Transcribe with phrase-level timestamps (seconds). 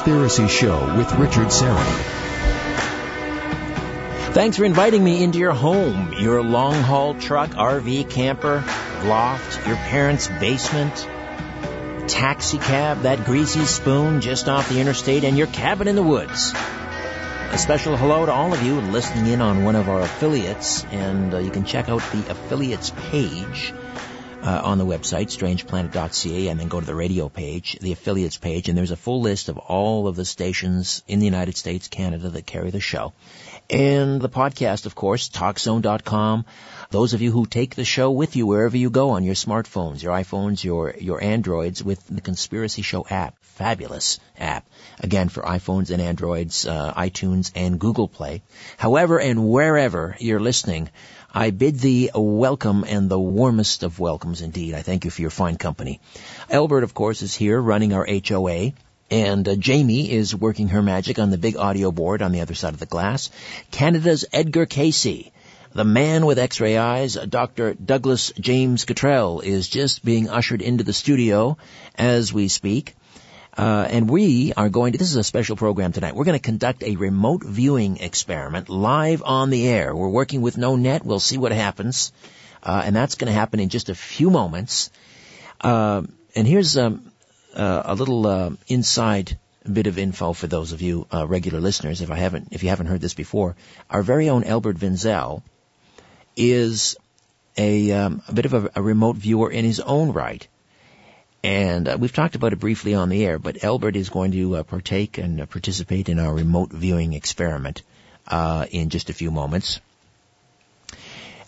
[0.00, 2.00] Conspiracy Show with Richard Syrett.
[4.32, 8.64] Thanks for inviting me into your home, your long haul truck, RV, camper,
[9.04, 11.06] loft, your parents' basement,
[12.08, 16.54] taxi cab, that greasy spoon just off the interstate, and your cabin in the woods.
[17.50, 21.34] A special hello to all of you listening in on one of our affiliates, and
[21.34, 23.74] uh, you can check out the affiliates page
[24.42, 28.68] uh, on the website, strangeplanet.ca, and then go to the radio page, the affiliates page,
[28.68, 32.28] and there's a full list of all of the stations in the United States, Canada
[32.30, 33.12] that carry the show.
[33.68, 36.44] And the podcast, of course, TalkZone.com.
[36.90, 40.02] Those of you who take the show with you wherever you go on your smartphones,
[40.02, 43.36] your iPhones, your, your Androids with the Conspiracy Show app.
[43.42, 44.66] Fabulous app.
[45.00, 48.42] Again, for iPhones and Androids, uh, iTunes and Google Play.
[48.78, 50.88] However and wherever you're listening,
[51.32, 54.74] I bid thee a welcome and the warmest of welcomes indeed.
[54.74, 56.00] I thank you for your fine company.
[56.50, 58.72] Albert, of course, is here running our HOA.
[59.12, 62.54] And uh, Jamie is working her magic on the big audio board on the other
[62.54, 63.30] side of the glass.
[63.70, 65.30] Canada's Edgar Cayce,
[65.72, 67.74] the man with x-ray eyes, Dr.
[67.74, 71.56] Douglas James Cottrell, is just being ushered into the studio
[71.96, 72.96] as we speak.
[73.56, 76.14] Uh, and we are going to, this is a special program tonight.
[76.14, 79.94] We're going to conduct a remote viewing experiment live on the air.
[79.94, 81.04] We're working with no net.
[81.04, 82.12] We'll see what happens.
[82.62, 84.90] Uh, and that's going to happen in just a few moments.
[85.60, 86.02] Uh,
[86.36, 87.10] and here's um,
[87.54, 89.38] uh, a little uh, inside
[89.70, 92.00] bit of info for those of you uh, regular listeners.
[92.00, 93.56] If I haven't, if you haven't heard this before,
[93.88, 95.42] our very own Albert Vinzel
[96.36, 96.96] is
[97.56, 100.46] a, um, a bit of a, a, remote viewer in his own right.
[101.42, 104.56] And uh, we've talked about it briefly on the air, but Albert is going to
[104.56, 107.82] uh, partake and uh, participate in our remote viewing experiment
[108.28, 109.80] uh in just a few moments.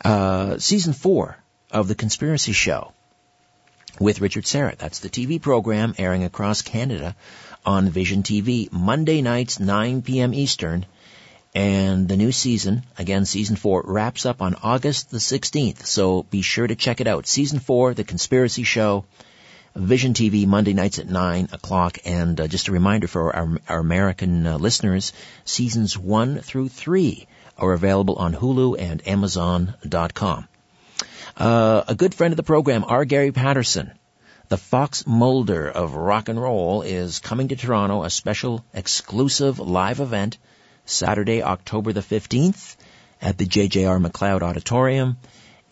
[0.05, 1.37] Uh season four
[1.71, 2.93] of the Conspiracy Show
[4.01, 4.79] with Richard Syrett.
[4.79, 7.15] That's the TV program airing across Canada
[7.65, 10.35] on Vision TV, Monday nights, 9 p.m.
[10.35, 10.87] Eastern.
[11.55, 15.85] And the new season, again, season four, wraps up on August the 16th.
[15.85, 17.27] So be sure to check it out.
[17.27, 19.05] Season four, The Conspiracy Show,
[19.75, 21.99] Vision TV, Monday nights at 9 o'clock.
[22.05, 25.13] And uh, just a reminder for our, our American uh, listeners,
[25.45, 27.27] seasons one through three
[27.59, 30.49] are available on Hulu and Amazon.com.
[31.37, 33.05] Uh, a good friend of the program, R.
[33.05, 33.93] Gary Patterson,
[34.49, 40.01] the Fox Mulder of rock and roll, is coming to Toronto, a special exclusive live
[40.01, 40.37] event,
[40.85, 42.77] Saturday, October the 15th
[43.23, 45.17] at the JJR Macleod Auditorium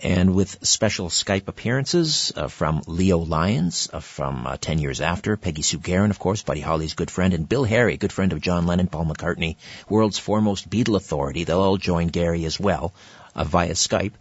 [0.02, 5.36] and with special Skype appearances uh, from Leo Lyons uh, from uh, 10 Years After,
[5.36, 8.40] Peggy Sue Gerron, of course, Buddy Holly's good friend, and Bill Harry, good friend of
[8.40, 9.56] John Lennon, Paul McCartney,
[9.88, 11.44] world's foremost Beatle authority.
[11.44, 12.94] They'll all join Gary as well
[13.34, 14.12] uh, via Skype.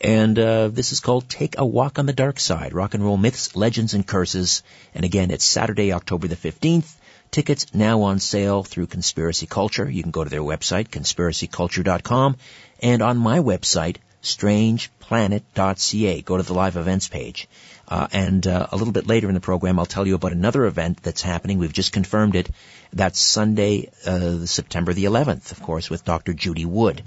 [0.00, 3.16] And uh, this is called Take a Walk on the Dark Side, Rock and Roll
[3.16, 4.62] Myths, Legends, and Curses.
[4.94, 6.92] And again, it's Saturday, October the 15th.
[7.30, 9.88] Tickets now on sale through Conspiracy Culture.
[9.88, 12.36] You can go to their website, conspiracyculture.com,
[12.80, 16.22] and on my website, strangeplanet.ca.
[16.22, 17.48] Go to the live events page.
[17.88, 20.64] Uh, and uh, a little bit later in the program, I'll tell you about another
[20.64, 21.58] event that's happening.
[21.58, 22.48] We've just confirmed it.
[22.92, 26.32] That's Sunday, uh, September the 11th, of course, with Dr.
[26.32, 27.02] Judy Wood.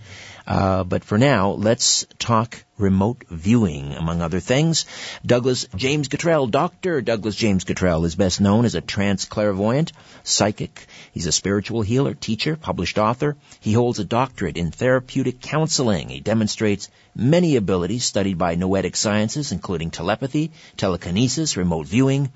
[0.46, 4.86] Uh, but for now, let's talk remote viewing, among other things.
[5.26, 7.02] Douglas James Cottrell, Dr.
[7.02, 9.92] Douglas James Cottrell is best known as a trance clairvoyant,
[10.24, 10.86] psychic.
[11.14, 13.38] He's a spiritual healer, teacher, published author.
[13.60, 16.10] He holds a doctorate in therapeutic counseling.
[16.10, 22.32] He demonstrates many abilities studied by noetic sciences, including telepathy, telekinesis, remote viewing,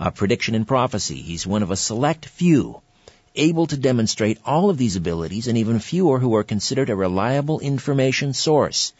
[0.00, 1.20] uh, prediction and prophecy.
[1.20, 2.80] He's one of a select few
[3.34, 7.60] able to demonstrate all of these abilities and even fewer who are considered a reliable
[7.60, 8.92] information source.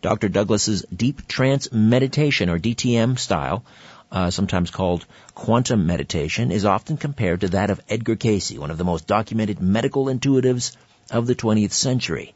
[0.00, 0.28] Dr.
[0.28, 3.64] Douglas's deep trance meditation or DTM style,
[4.12, 8.78] uh, sometimes called quantum meditation, is often compared to that of Edgar Cayce, one of
[8.78, 10.76] the most documented medical intuitives
[11.10, 12.34] of the 20th century.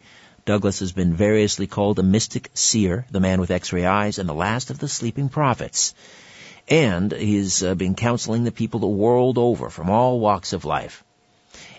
[0.49, 4.33] Douglas has been variously called a mystic seer, the man with x-ray eyes, and the
[4.33, 5.93] last of the sleeping prophets.
[6.67, 11.05] And he's uh, been counseling the people the world over from all walks of life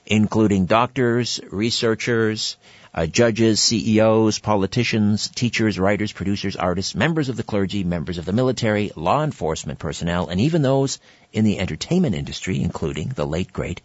[0.06, 2.57] including doctors, researchers,
[2.94, 8.33] uh, judges, CEOs, politicians, teachers, writers, producers, artists, members of the clergy, members of the
[8.33, 11.00] military, law enforcement personnel, and even those
[11.31, 13.81] in the entertainment industry, including the late great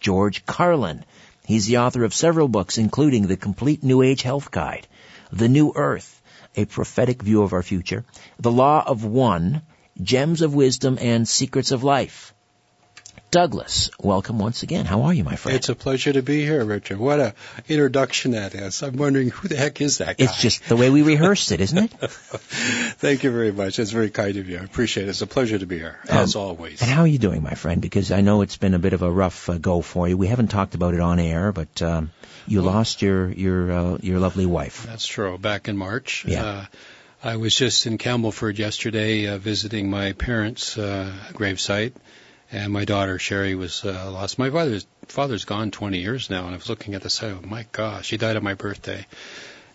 [0.00, 1.04] George Carlin.
[1.48, 4.86] He's the author of several books, including The Complete New Age Health Guide,
[5.32, 6.20] The New Earth,
[6.54, 8.04] A Prophetic View of Our Future,
[8.38, 9.62] The Law of One,
[9.98, 12.34] Gems of Wisdom, and Secrets of Life.
[13.30, 14.86] Douglas, welcome once again.
[14.86, 15.54] How are you, my friend?
[15.54, 16.96] It's a pleasure to be here, Richard.
[16.96, 17.34] What a
[17.68, 18.82] introduction that is.
[18.82, 20.24] I'm wondering who the heck is that guy?
[20.24, 21.90] It's just the way we rehearsed it, isn't it?
[22.00, 23.78] Thank you very much.
[23.78, 24.56] It's very kind of you.
[24.56, 25.10] I appreciate it.
[25.10, 26.80] It's a pleasure to be here, as um, always.
[26.80, 27.82] And how are you doing, my friend?
[27.82, 30.16] Because I know it's been a bit of a rough uh, go for you.
[30.16, 32.10] We haven't talked about it on air, but um,
[32.46, 34.86] you well, lost your your uh, your lovely wife.
[34.86, 35.36] That's true.
[35.36, 36.24] Back in March.
[36.26, 36.44] Yeah.
[36.44, 36.64] Uh,
[37.22, 41.92] I was just in Campbellford yesterday uh, visiting my parents' uh, gravesite
[42.50, 44.38] and my daughter Sherry was uh, lost.
[44.38, 47.32] My father's father's gone 20 years now, and I was looking at the site.
[47.32, 49.06] Oh my gosh, she died on my birthday.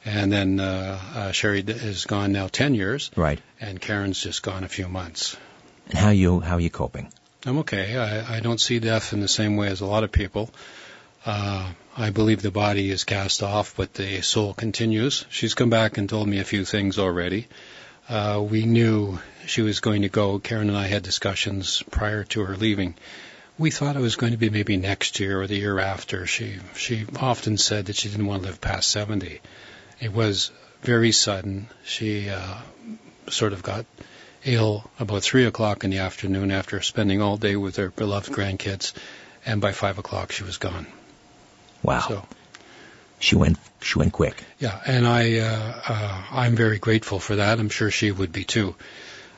[0.05, 3.09] And then uh, uh, Sherry is gone now 10 years.
[3.15, 3.39] Right.
[3.61, 5.37] And Karen's just gone a few months.
[5.89, 7.11] And how you how are you coping?
[7.45, 7.97] I'm okay.
[7.97, 10.49] I, I don't see death in the same way as a lot of people.
[11.25, 15.25] Uh, I believe the body is cast off, but the soul continues.
[15.29, 17.47] She's come back and told me a few things already.
[18.09, 20.39] Uh, we knew she was going to go.
[20.39, 22.95] Karen and I had discussions prior to her leaving.
[23.57, 26.25] We thought it was going to be maybe next year or the year after.
[26.25, 29.41] She she often said that she didn't want to live past 70.
[29.99, 30.51] It was
[30.81, 31.67] very sudden.
[31.85, 32.57] She uh,
[33.29, 33.85] sort of got
[34.43, 38.93] ill about three o'clock in the afternoon after spending all day with her beloved grandkids,
[39.45, 40.87] and by five o'clock she was gone.
[41.83, 41.99] Wow.
[42.07, 42.27] So
[43.23, 44.43] she went she went quick.
[44.59, 47.59] Yeah, and I uh, uh, I'm very grateful for that.
[47.59, 48.75] I'm sure she would be too.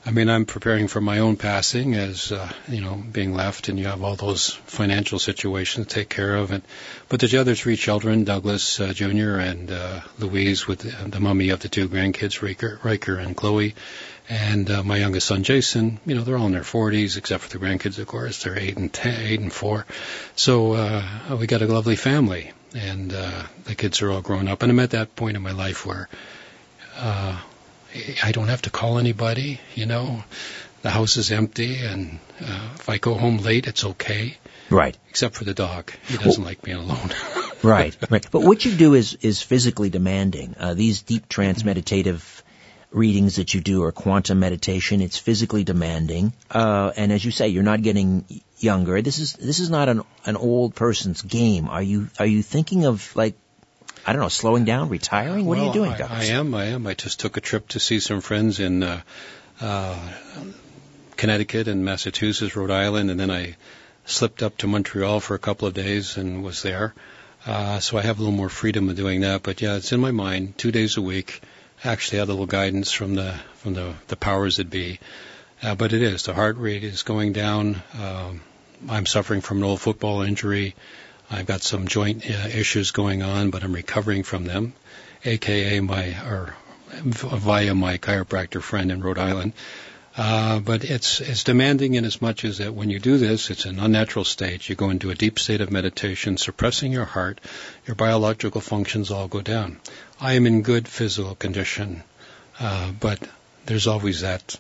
[0.08, 3.80] I mean, I'm preparing for my own passing as, uh, you know, being left and
[3.80, 6.52] you have all those financial situations to take care of.
[6.52, 6.62] And,
[7.10, 9.40] but the other three children, Douglas uh, Jr.
[9.40, 13.74] and uh, Louise with the, the mummy of the two grandkids, Riker, Riker and Chloe,
[14.30, 17.58] and uh, my youngest son, Jason, you know, they're all in their 40s, except for
[17.58, 18.44] the grandkids, of course.
[18.44, 19.88] They're 8 and 10, 8 and 4.
[20.36, 24.64] So uh, we got a lovely family, and uh, the kids are all grown up.
[24.64, 26.10] And I'm at that point in my life where
[26.98, 27.40] uh,
[28.24, 30.24] I don't have to call anybody, you know.
[30.82, 34.38] The house is empty, and uh, if I go home late, it's okay.
[34.70, 34.96] Right.
[35.10, 35.92] Except for the dog.
[36.08, 37.10] He doesn't well, like being alone.
[37.64, 38.28] right, right.
[38.32, 40.56] But what you do is, is physically demanding.
[40.60, 42.44] Uh, these deep trance meditative
[42.92, 46.34] readings that you do or quantum meditation, it's physically demanding.
[46.52, 48.26] Uh, and as you say, you're not getting
[48.58, 49.02] younger.
[49.02, 51.68] This is, this is not an, an old person's game.
[51.68, 53.36] Are you, are you thinking of like
[54.06, 55.46] I don't know, slowing down, retiring?
[55.46, 56.54] What well, are you doing, I, I, am.
[56.54, 56.86] I am.
[56.86, 59.02] I just took a trip to see some friends in uh,
[59.60, 59.98] uh,
[61.18, 63.56] Connecticut and Massachusetts, Rhode Island, and then I
[64.06, 66.94] slipped up to Montreal for a couple of days and was there.
[67.48, 69.42] Uh, so I have a little more freedom of doing that.
[69.42, 70.58] But yeah, it's in my mind.
[70.58, 71.42] Two days a week.
[71.84, 75.00] Actually, had a little guidance from the from the the powers that be.
[75.62, 77.82] Uh, but it is the heart rate is going down.
[78.00, 78.42] Um,
[78.90, 80.76] I'm suffering from an old football injury.
[81.30, 84.74] I've got some joint uh, issues going on, but I'm recovering from them,
[85.24, 86.56] aka my or
[87.04, 89.54] via my chiropractor friend in Rhode Island.
[90.18, 93.66] Uh, but it's it's demanding in as much as that when you do this, it's
[93.66, 94.70] an unnatural state.
[94.70, 97.42] You go into a deep state of meditation, suppressing your heart,
[97.86, 99.80] your biological functions all go down.
[100.20, 102.04] I am in good physical condition,
[102.60, 103.20] uh, but
[103.66, 104.58] there's always that,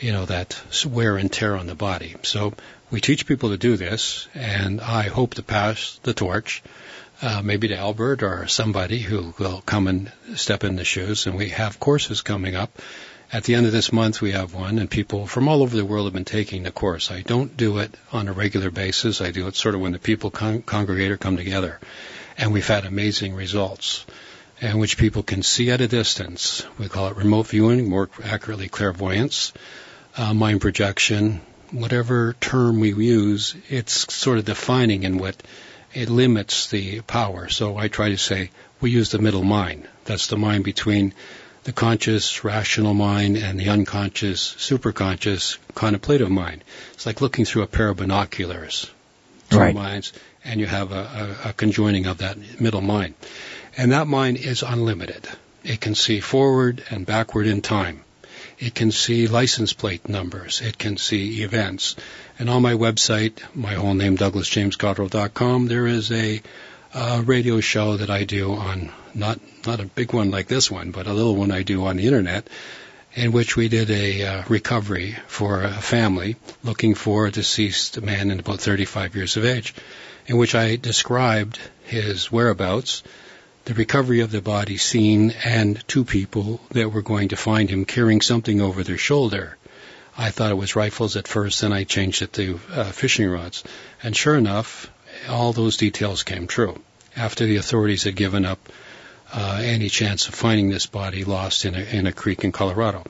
[0.00, 2.16] you know, that wear and tear on the body.
[2.22, 2.54] So
[2.90, 6.62] we teach people to do this, and I hope to pass the torch,
[7.22, 11.26] uh, maybe to Albert or somebody who will come and step in the shoes.
[11.26, 12.70] And we have courses coming up.
[13.32, 15.84] At the end of this month, we have one, and people from all over the
[15.84, 17.10] world have been taking the course.
[17.10, 19.20] I don't do it on a regular basis.
[19.20, 21.80] I do it sort of when the people con- congregate or come together.
[22.38, 24.06] And we've had amazing results,
[24.60, 26.64] and which people can see at a distance.
[26.78, 29.52] We call it remote viewing, more accurately clairvoyance,
[30.16, 35.36] uh, mind projection, whatever term we use, it's sort of defining in what
[35.92, 37.48] it limits the power.
[37.48, 39.88] So I try to say we use the middle mind.
[40.04, 41.14] That's the mind between
[41.64, 46.62] the conscious, rational mind and the unconscious, superconscious, contemplative mind.
[46.92, 48.90] It's like looking through a pair of binoculars,
[49.50, 49.74] two right.
[49.74, 50.12] minds,
[50.44, 53.14] and you have a, a, a conjoining of that middle mind.
[53.76, 55.28] And that mind is unlimited.
[55.64, 58.04] It can see forward and backward in time.
[58.58, 60.62] It can see license plate numbers.
[60.62, 61.94] It can see events.
[62.38, 66.40] And on my website, my whole name, DouglasJamesCottrell.com, there is a,
[66.94, 70.90] a radio show that I do on, not, not a big one like this one,
[70.90, 72.48] but a little one I do on the internet,
[73.14, 78.30] in which we did a uh, recovery for a family looking for a deceased man
[78.30, 79.74] in about 35 years of age,
[80.26, 83.02] in which I described his whereabouts,
[83.66, 87.84] the recovery of the body seen and two people that were going to find him
[87.84, 89.56] carrying something over their shoulder.
[90.16, 93.64] I thought it was rifles at first, then I changed it to uh, fishing rods.
[94.04, 94.88] And sure enough,
[95.28, 96.80] all those details came true.
[97.16, 98.72] After the authorities had given up
[99.32, 103.02] uh, any chance of finding this body lost in a, in a creek in Colorado.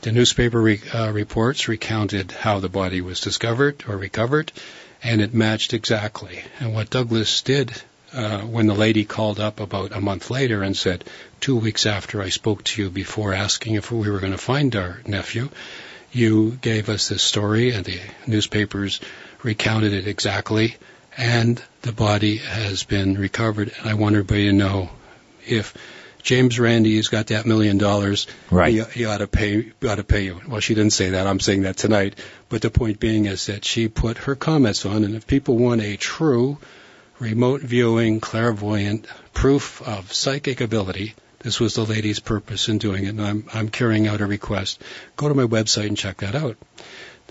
[0.00, 4.50] The newspaper re- uh, reports recounted how the body was discovered or recovered,
[5.04, 6.42] and it matched exactly.
[6.58, 7.80] And what Douglas did
[8.12, 11.04] uh, when the lady called up about a month later and said,
[11.40, 14.74] two weeks after I spoke to you before asking if we were going to find
[14.76, 15.48] our nephew,
[16.12, 19.00] you gave us this story and the newspapers
[19.42, 20.76] recounted it exactly
[21.16, 23.72] and the body has been recovered.
[23.78, 24.90] And I want everybody to know
[25.46, 25.74] if
[26.22, 28.72] James Randi's got that million dollars, right.
[28.72, 30.40] he, he ought to pay ought to pay you.
[30.46, 31.26] Well, she didn't say that.
[31.26, 32.18] I'm saying that tonight.
[32.48, 35.80] But the point being is that she put her comments on, and if people want
[35.80, 36.58] a true
[37.20, 43.10] remote viewing, clairvoyant proof of psychic ability, this was the lady's purpose in doing it,
[43.10, 44.82] and I'm, I'm carrying out a request.
[45.16, 46.56] Go to my website and check that out.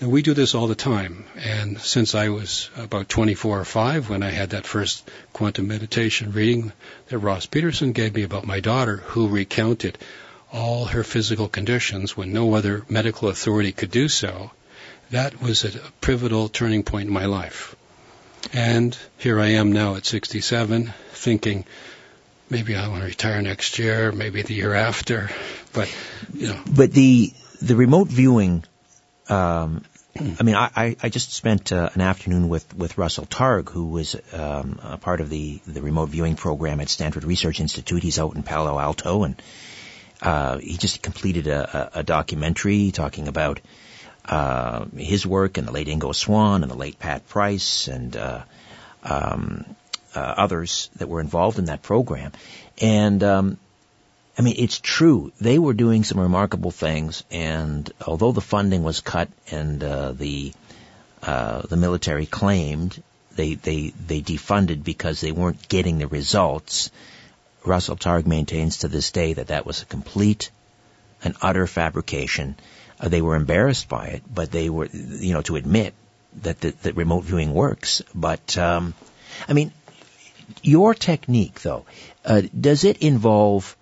[0.00, 4.08] Now, we do this all the time, and since I was about 24 or 5
[4.08, 6.72] when I had that first quantum meditation reading
[7.08, 9.98] that Ross Peterson gave me about my daughter, who recounted
[10.52, 14.52] all her physical conditions when no other medical authority could do so,
[15.10, 17.76] that was a pivotal turning point in my life.
[18.52, 21.64] And here I am now at 67, thinking,
[22.48, 25.30] maybe I want to retire next year, maybe the year after,
[25.72, 25.94] but
[26.34, 26.60] you know.
[26.68, 28.64] But the the remote viewing,
[29.28, 29.84] um,
[30.18, 34.16] I mean, I, I just spent uh, an afternoon with, with Russell Targ, who was
[34.32, 38.02] um, a part of the, the remote viewing program at Stanford Research Institute.
[38.02, 39.40] He's out in Palo Alto, and
[40.20, 43.60] uh, he just completed a, a, a documentary talking about
[44.24, 48.42] uh, his work and the late Ingo Swann and the late Pat Price and uh,
[49.02, 49.64] um,
[50.14, 52.32] uh, others that were involved in that program.
[52.80, 53.58] And um,
[54.38, 55.32] I mean, it's true.
[55.40, 60.52] They were doing some remarkable things, and although the funding was cut and uh, the
[61.22, 63.02] uh, the military claimed
[63.36, 66.90] they they they defunded because they weren't getting the results,
[67.64, 70.50] Russell Targ maintains to this day that that was a complete
[71.22, 72.56] and utter fabrication.
[73.00, 75.94] Uh, they were embarrassed by it, but they were, you know, to admit
[76.42, 78.02] that that, that remote viewing works.
[78.14, 78.94] But um,
[79.48, 79.72] I mean,
[80.62, 81.86] your technique, though,
[82.24, 83.76] uh, does it involve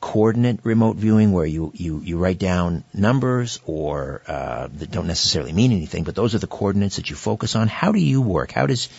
[0.00, 5.52] coordinate remote viewing where you, you, you write down numbers or uh, that don't necessarily
[5.52, 7.68] mean anything, but those are the coordinates that you focus on?
[7.68, 8.52] How do you work?
[8.52, 8.90] How does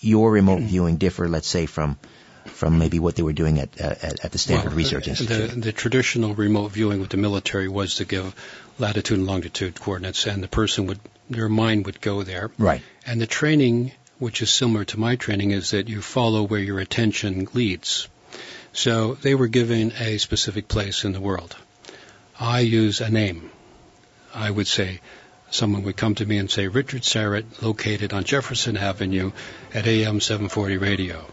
[0.00, 1.96] your remote viewing differ, let's say, from
[2.44, 5.50] from maybe what they were doing at at, at the Stanford well, Research Institute?
[5.50, 8.34] The, the traditional remote viewing with the military was to give
[8.78, 12.50] latitude and longitude coordinates, and the person would their mind would go there.
[12.58, 12.82] Right.
[13.04, 16.80] And the training which is similar to my training, is that you follow where your
[16.80, 18.08] attention leads.
[18.72, 21.56] So they were given a specific place in the world.
[22.38, 23.50] I use a name.
[24.34, 25.00] I would say,
[25.50, 29.32] someone would come to me and say, Richard Syrett, located on Jefferson Avenue
[29.72, 31.24] at AM 740 radio.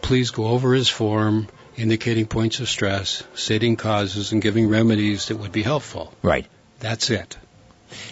[0.00, 5.36] Please go over his form, indicating points of stress, stating causes, and giving remedies that
[5.36, 6.12] would be helpful.
[6.22, 6.46] Right.
[6.80, 7.36] That's it.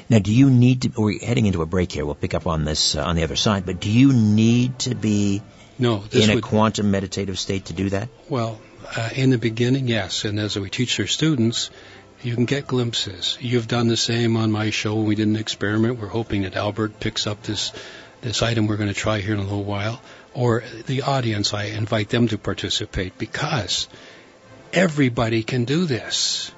[0.09, 0.93] Now, do you need to?
[0.97, 2.05] We're heading into a break here.
[2.05, 3.67] We'll pick up on this uh, on the other side.
[3.67, 5.43] But do you need to be
[5.79, 8.09] no in a would, quantum meditative state to do that?
[8.29, 8.61] Well,
[8.97, 11.71] uh, in the beginning, yes, and as we teach our students,
[12.23, 13.39] you can get glimpses.
[13.41, 15.01] You've done the same on my show.
[15.01, 15.99] We did an experiment.
[15.99, 17.73] We're hoping that Albert picks up this
[18.21, 20.01] this item we're going to try here in a little while,
[20.35, 21.53] or the audience.
[21.55, 23.89] I invite them to participate because
[24.73, 26.53] everybody can do this.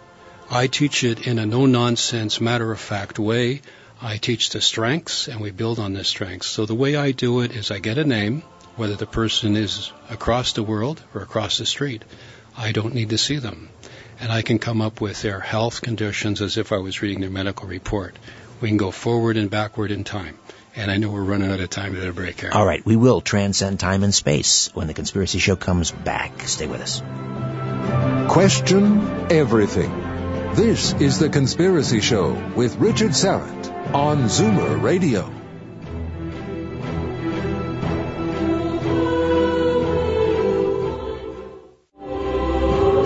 [0.51, 3.63] I teach it in a no nonsense, matter of fact way.
[4.03, 6.49] I teach the strengths and we build on the strengths.
[6.49, 8.43] So the way I do it is I get a name,
[8.77, 12.03] whether the person is across the world or across the street.
[12.57, 13.71] I don't need to see them.
[14.21, 17.31] And I can come up with their health conditions as if I was reading their
[17.31, 18.15] medical report.
[18.61, 20.39] We can go forward and backward in time.
[20.75, 22.51] And I know we're running out of time at a break here.
[22.53, 26.49] All right, we will transcend time and space when the Conspiracy Show comes back.
[26.49, 27.03] Stay with us.
[28.33, 29.91] Question everything.
[30.55, 35.31] This is The Conspiracy Show with Richard Syrett on Zoomer Radio.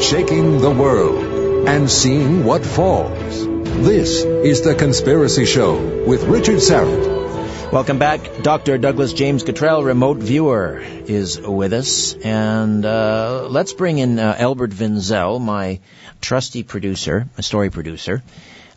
[0.00, 3.44] Shaking the world and seeing what falls.
[3.84, 7.15] This is The Conspiracy Show with Richard Syrett.
[7.72, 8.20] Welcome back.
[8.42, 8.78] Dr.
[8.78, 12.14] Douglas James Cottrell, remote viewer, is with us.
[12.14, 15.80] And uh, let's bring in uh, Albert Vinzel, my
[16.20, 18.22] trusty producer, a story producer.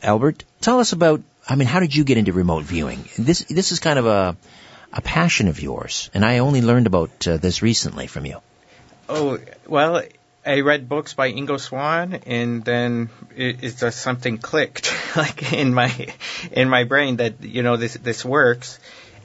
[0.02, 3.08] Albert, tell us about, I mean, how did you get into remote viewing?
[3.18, 4.36] This, this is kind of a,
[4.92, 8.40] a passion of yours, and I only learned about uh, this recently from you.
[9.08, 10.02] Oh, well,
[10.50, 15.74] I read books by Ingo Swann, and then it, it just something clicked, like in
[15.74, 16.08] my
[16.52, 18.80] in my brain that you know this this works,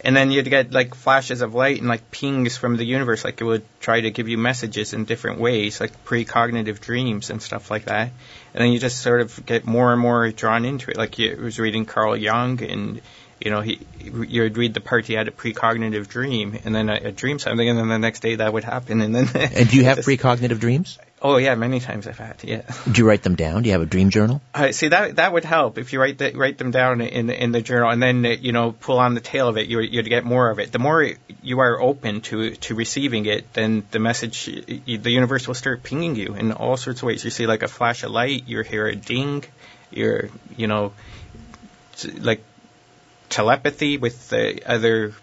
[0.05, 3.41] and then you'd get like flashes of light and like pings from the universe, like
[3.41, 7.71] it would try to give you messages in different ways, like precognitive dreams and stuff
[7.71, 8.13] like that.
[8.53, 10.99] And then you just sort of get more and more drawn into it.
[10.99, 13.01] Like you was reading Carl Jung, and
[13.41, 16.97] you know he you'd read the part he had a precognitive dream, and then a,
[17.09, 19.27] a dream something, and then the next day that would happen, and then.
[19.57, 20.99] And do you have precognitive dreams?
[21.25, 22.45] Oh yeah, many times I've had.
[22.45, 22.61] Yeah.
[22.85, 23.63] Do you write them down?
[23.63, 24.43] Do you have a dream journal?
[24.55, 27.51] Uh, see that that would help if you write the, write them down in in
[27.51, 29.67] the journal and then you know pull on the tail of it.
[29.67, 30.71] You you'd get more of it.
[30.71, 31.13] The more
[31.43, 34.49] you are open to to receiving it, then the message
[34.85, 37.25] you, the universe will start pinging you in all sorts of ways.
[37.25, 39.45] You see like a flash of light, you hear a ding,
[39.91, 40.29] you're
[40.59, 40.93] you know
[42.19, 42.45] like
[43.31, 45.15] telepathy with the other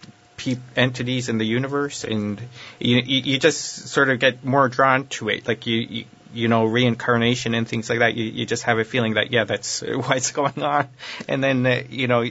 [0.42, 2.42] pe- entities in the universe, and
[2.80, 5.48] you, you just sort of get more drawn to it.
[5.48, 8.16] Like you, you you know reincarnation and things like that.
[8.16, 10.88] You you just have a feeling that yeah, that's what's going on,
[11.28, 12.26] and then uh, you know.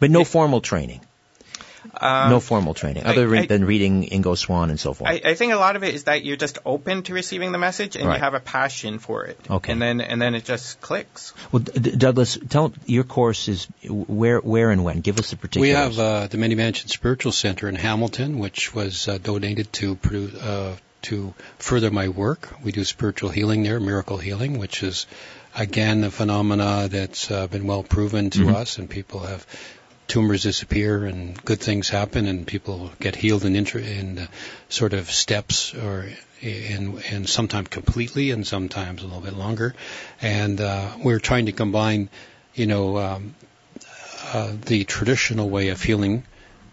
[0.00, 1.00] But no formal training.
[2.00, 5.10] Um, no formal training, other I- I- than reading Ingo Swann and so forth.
[5.10, 7.58] I, I think a lot of it is that you're just open to receiving the
[7.58, 8.16] message and Right.
[8.16, 9.38] you have a passion for it.
[9.48, 9.72] Okay.
[9.72, 11.32] And then and then it just clicks.
[11.52, 15.00] well, D- D- Douglas, tell your course is where, where, and when.
[15.00, 15.68] Give us the particulars.
[15.68, 19.96] We have uh, the Many Mansion Spiritual Center in Hamilton, which was uh, donated to
[19.96, 22.48] produ- uh, to further my work.
[22.62, 25.06] We do spiritual healing there, miracle healing, which is
[25.56, 28.54] again a phenomena that's uh, been well proven to Mhm.
[28.54, 29.46] us, and people have
[30.10, 34.26] tumors disappear and good things happen, and people get healed in inter- in uh,
[34.68, 36.08] sort of steps or
[36.42, 39.74] in and sometimes completely and sometimes a little bit longer.
[40.20, 42.08] And uh, we're trying to combine,
[42.54, 43.34] you know, um,
[44.32, 46.24] uh, the traditional way of healing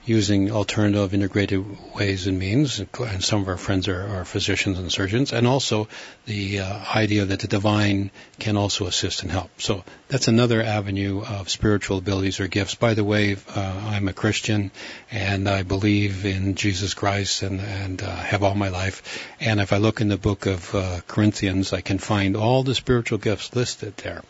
[0.08, 4.90] using alternative integrated ways and means, and some of our friends are, are physicians and
[4.90, 5.88] surgeons, and also
[6.26, 8.10] the uh, idea that the divine
[8.40, 9.50] can also assist and help.
[9.60, 12.76] So that's another avenue of spiritual abilities or gifts.
[12.76, 14.72] By the way, uh, I'm a Christian,
[15.12, 19.28] and I believe in Jesus Christ, and, and uh, have all my life.
[19.42, 22.76] And if I look in the book of uh, Corinthians, I can find all the
[22.76, 24.24] spiritual gifts listed there.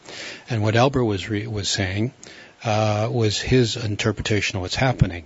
[0.50, 2.14] And what Albert was re- was saying
[2.64, 5.26] uh, was his interpretation of what's happening.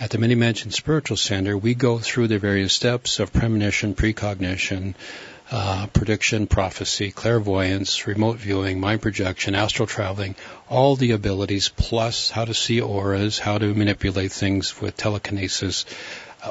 [0.00, 4.94] At the Many Mansion Spiritual Center, we go through the various steps of premonition, precognition,
[5.50, 10.34] uh, prediction, prophecy, clairvoyance, remote viewing, mind projection, astral traveling,
[10.70, 15.84] all the abilities, plus how to see auras, how to manipulate things with telekinesis,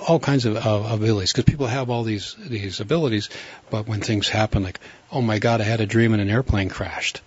[0.08, 1.34] all kinds of uh, abilities.
[1.34, 3.30] Because people have all these these abilities,
[3.71, 4.80] but when things happen, like,
[5.12, 7.21] oh my God, I had a dream and an airplane crashed.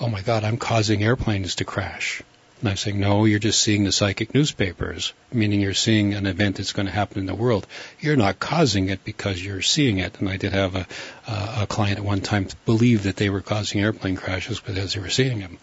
[0.00, 2.22] Oh my God, I'm causing airplanes to crash.
[2.66, 6.56] And I'm saying, no, you're just seeing the psychic newspapers, meaning you're seeing an event
[6.56, 7.64] that's going to happen in the world.
[8.00, 10.18] You're not causing it because you're seeing it.
[10.18, 10.84] And I did have a,
[11.28, 15.00] uh, a client at one time believe that they were causing airplane crashes because they
[15.00, 15.58] were seeing them.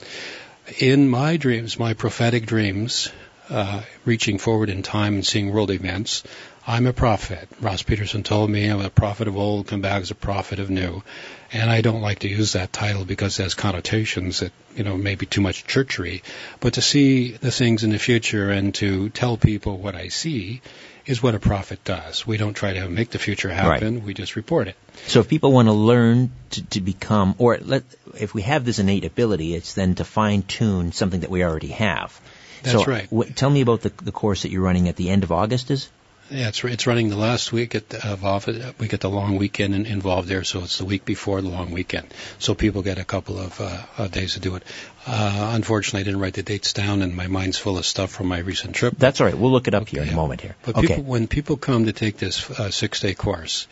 [0.79, 3.11] In my dreams, my prophetic dreams,
[3.49, 6.23] uh, reaching forward in time and seeing world events,
[6.65, 7.49] I'm a prophet.
[7.59, 10.69] Ross Peterson told me I'm a prophet of old, come back as a prophet of
[10.69, 11.03] new.
[11.51, 14.95] And I don't like to use that title because it has connotations that, you know,
[14.95, 16.23] maybe too much churchery.
[16.61, 20.61] But to see the things in the future and to tell people what I see
[21.05, 22.25] is what a prophet does.
[22.25, 24.77] We don't try to make the future happen, we just report it.
[25.07, 27.83] So if people want to learn to, to become, or let,
[28.17, 31.67] if we have this innate ability, it's then to fine tune something that we already
[31.67, 32.19] have.
[32.63, 33.09] That's so, right.
[33.09, 35.69] W- tell me about the, the course that you're running at the end of August.
[35.69, 35.89] Is
[36.29, 38.47] Yeah, it's it's running the last week at the, of off.
[38.47, 41.71] We get the long weekend in, involved there, so it's the week before the long
[41.71, 42.13] weekend.
[42.39, 44.63] So people get a couple of uh, days to do it.
[45.05, 48.27] Uh, unfortunately, I didn't write the dates down, and my mind's full of stuff from
[48.27, 48.95] my recent trip.
[48.97, 49.37] that's all right.
[49.37, 50.13] We'll look it up here in yeah.
[50.13, 50.41] a moment.
[50.41, 50.55] Here.
[50.63, 50.87] But okay.
[50.87, 53.67] people, when people come to take this uh, six-day course,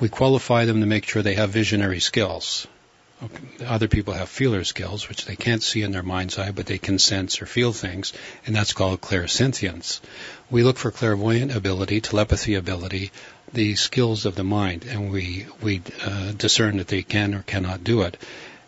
[0.00, 2.66] we qualify them to make sure they have visionary skills.
[3.64, 6.78] Other people have feeler skills, which they can't see in their mind's eye, but they
[6.78, 8.12] can sense or feel things,
[8.46, 10.00] and that's called clairsentience.
[10.50, 13.12] We look for clairvoyant ability, telepathy ability,
[13.52, 17.84] the skills of the mind, and we we uh, discern that they can or cannot
[17.84, 18.16] do it.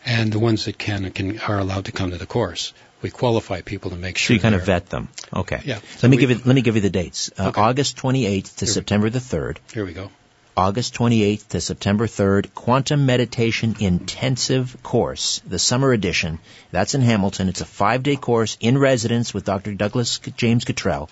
[0.07, 2.73] And the ones that can can are allowed to come to the course.
[3.03, 4.29] We qualify people to make sure.
[4.29, 5.09] So you kind of vet them.
[5.35, 5.61] Okay.
[5.65, 5.81] Yeah.
[6.03, 7.31] Let me We- give you let me give you the dates.
[7.39, 7.61] Uh, Okay.
[7.61, 9.59] August 28th to Here September the 3rd.
[9.73, 10.11] Here we go.
[10.57, 16.39] August 28th to September 3rd, Quantum Meditation Intensive Course, the summer edition.
[16.71, 17.49] That's in Hamilton.
[17.49, 19.75] It's a five-day course in residence with Dr.
[19.75, 21.11] Douglas James Cottrell.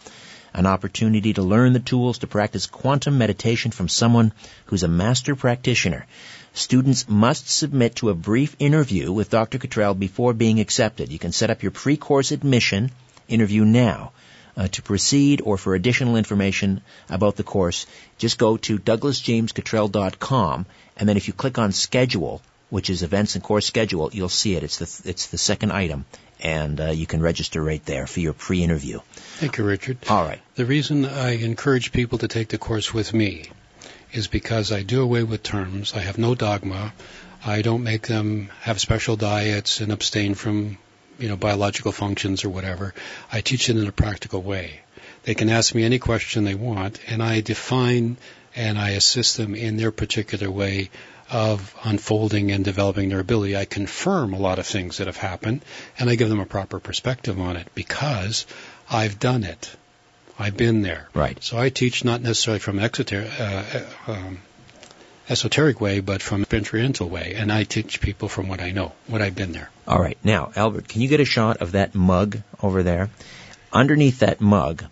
[0.54, 4.32] An opportunity to learn the tools to practice quantum meditation from someone
[4.66, 6.06] who's a master practitioner.
[6.54, 9.58] Students must submit to a brief interview with Dr.
[9.58, 11.10] Cottrell before being accepted.
[11.10, 12.92] You can set up your pre-course admission
[13.26, 14.12] interview now.
[14.54, 17.86] Uh, to proceed or for additional information about the course,
[18.18, 23.42] just go to douglasjamescottrell.com and then if you click on schedule, which is events and
[23.42, 24.62] course schedule, you'll see it.
[24.62, 26.04] It's the, it's the second item.
[26.42, 28.98] and uh, you can register right there for your pre-interview.
[29.14, 29.98] Thank you, Richard.
[30.08, 30.40] All right.
[30.56, 33.44] The reason I encourage people to take the course with me
[34.12, 35.94] is because I do away with terms.
[35.94, 36.92] I have no dogma.
[37.44, 40.78] I don't make them have special diets and abstain from,
[41.22, 42.94] you know, biological functions or whatever.
[43.30, 44.80] I teach it in a practical way.
[45.22, 48.16] They can ask me any question they want, and I define
[48.56, 50.90] and I assist them in their particular way
[51.30, 53.56] of unfolding and developing their ability.
[53.56, 55.64] I confirm a lot of things that have happened,
[55.96, 58.44] and I give them a proper perspective on it because
[58.90, 59.74] I've done it.
[60.38, 61.08] I've been there.
[61.14, 61.42] Right.
[61.42, 63.62] So I teach not necessarily from an exoteric, uh,
[64.08, 64.40] um,
[65.28, 68.92] esoteric way, but from an experiential way, and I teach people from what I know,
[69.06, 69.70] what I've been there.
[69.86, 70.18] All right.
[70.24, 73.10] Now, Albert, can you get a shot of that mug over there?
[73.72, 74.84] Underneath that mug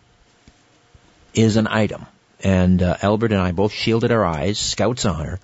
[1.34, 2.06] is an item.
[2.42, 5.38] And uh, Albert and I both shielded our eyes, Scout's honor.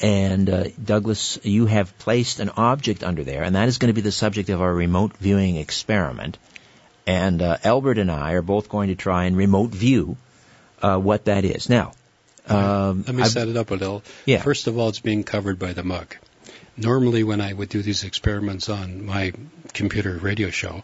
[0.00, 3.94] And uh, Douglas, you have placed an object under there, and that is going to
[3.94, 6.38] be the subject of our remote viewing experiment.
[7.06, 10.16] And uh, Albert and I are both going to try and remote view
[10.80, 11.68] uh, what that is.
[11.68, 11.92] Now,
[12.50, 14.02] um, Let me I've- set it up a little.
[14.26, 14.42] Yeah.
[14.42, 16.16] First of all, it's being covered by the mug.
[16.76, 19.32] Normally, when I would do these experiments on my
[19.74, 20.82] computer radio show,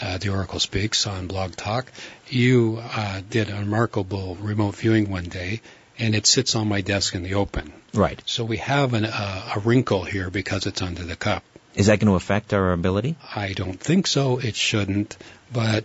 [0.00, 1.90] uh, The Oracle Speaks on Blog Talk,
[2.28, 5.62] you uh, did a remarkable remote viewing one day,
[5.98, 7.72] and it sits on my desk in the open.
[7.94, 8.20] right.
[8.26, 11.42] So we have an, uh, a wrinkle here because it's under the cup.
[11.74, 13.16] Is that going to affect our ability?
[13.34, 14.38] I don't think so.
[14.38, 15.16] It shouldn't.
[15.52, 15.84] But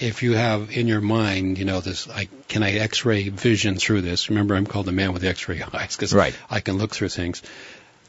[0.00, 4.02] if you have in your mind, you know, this, I, can I X-ray vision through
[4.02, 4.28] this?
[4.28, 6.34] Remember, I'm called the man with the X-ray eyes because Right.
[6.50, 7.42] I can look through things.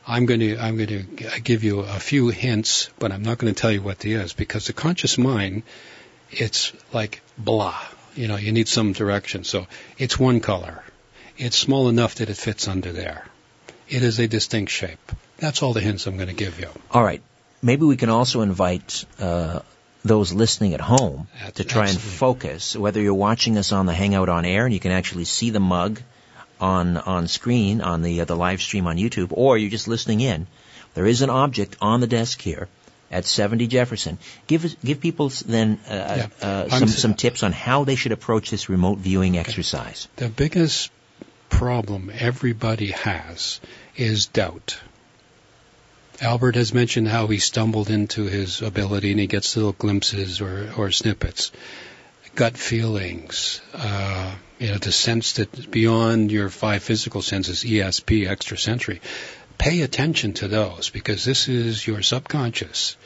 [0.07, 3.53] I'm going to I'm going to give you a few hints, but I'm not going
[3.53, 5.63] to tell you what they is because the conscious mind,
[6.29, 7.75] it's like blah.
[8.15, 9.43] You know, you need some direction.
[9.43, 9.65] So
[9.97, 10.83] it's one color.
[11.37, 13.25] It's small enough that it fits under there.
[13.89, 15.11] It is a distinct shape.
[15.37, 16.69] That's all the hints I'm going to give you.
[16.91, 17.21] All right.
[17.61, 19.61] Maybe we can also invite uh,
[20.05, 22.75] those listening at home to try and focus.
[22.75, 25.59] Whether you're watching us on the Hangout on air and you can actually see the
[25.59, 26.01] mug
[26.61, 30.21] on on screen on the uh, the live stream on YouTube, or you're just listening
[30.21, 30.47] in,
[30.93, 32.69] there is an object on the desk here
[33.11, 34.17] at 70 Jefferson.
[34.47, 36.27] Give give people then uh, Yeah.
[36.41, 40.07] uh, some some tips on how they should approach this remote viewing exercise.
[40.15, 40.91] The biggest
[41.49, 43.59] problem everybody has
[43.95, 44.77] is doubt.
[46.21, 50.71] Albert has mentioned how he stumbled into his ability and he gets little glimpses or,
[50.77, 51.51] or snippets.
[52.35, 59.01] Gut feelings, uh, you know, the sense that beyond your five physical senses, ESP, extrasensory.
[59.57, 62.97] Pay attention to those because this is your subconscious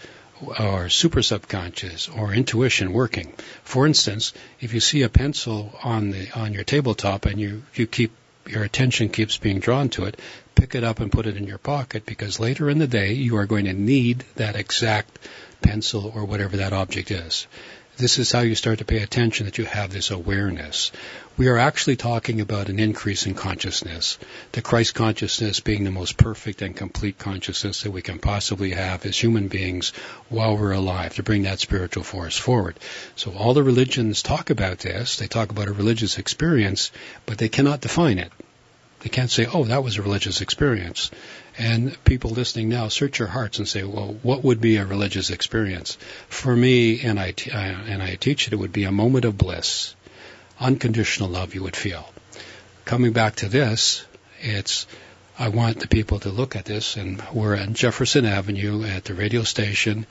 [0.41, 3.34] or super subconscious or intuition working.
[3.63, 7.88] For instance, if you see a pencil on the on your tabletop and you you
[7.88, 8.12] keep
[8.48, 10.19] your attention keeps being drawn to it,
[10.60, 13.38] pick it up and put it in your pocket because later in the day you
[13.38, 15.17] are going to need that exact
[15.62, 17.48] pencil or whatever that object is.
[17.95, 20.91] This is how you start to pay attention that you have this awareness.
[21.38, 24.17] We are actually talking about an increase in consciousness.
[24.52, 29.06] The Christ consciousness being the most perfect and complete consciousness that we can possibly have
[29.06, 29.89] as human beings
[30.28, 32.78] while we're alive to bring that spiritual force forward.
[33.15, 35.17] So all the religions talk about this.
[35.17, 36.91] They talk about a religious experience,
[37.26, 38.32] but they cannot define it.
[39.02, 41.10] They can't say, oh, that was a religious experience.
[41.58, 45.30] And people listening now, search your hearts and say, well, what would be a religious
[45.30, 45.98] experience?
[46.28, 49.38] For me, and I, t- and I teach it, it would be a moment of
[49.38, 49.96] bliss,
[50.60, 52.10] unconditional love you would feel.
[52.86, 54.06] Coming back to this,
[54.42, 54.86] it's,
[55.38, 59.14] I want the people to look at this, and we're on Jefferson Avenue at the
[59.14, 60.06] radio station,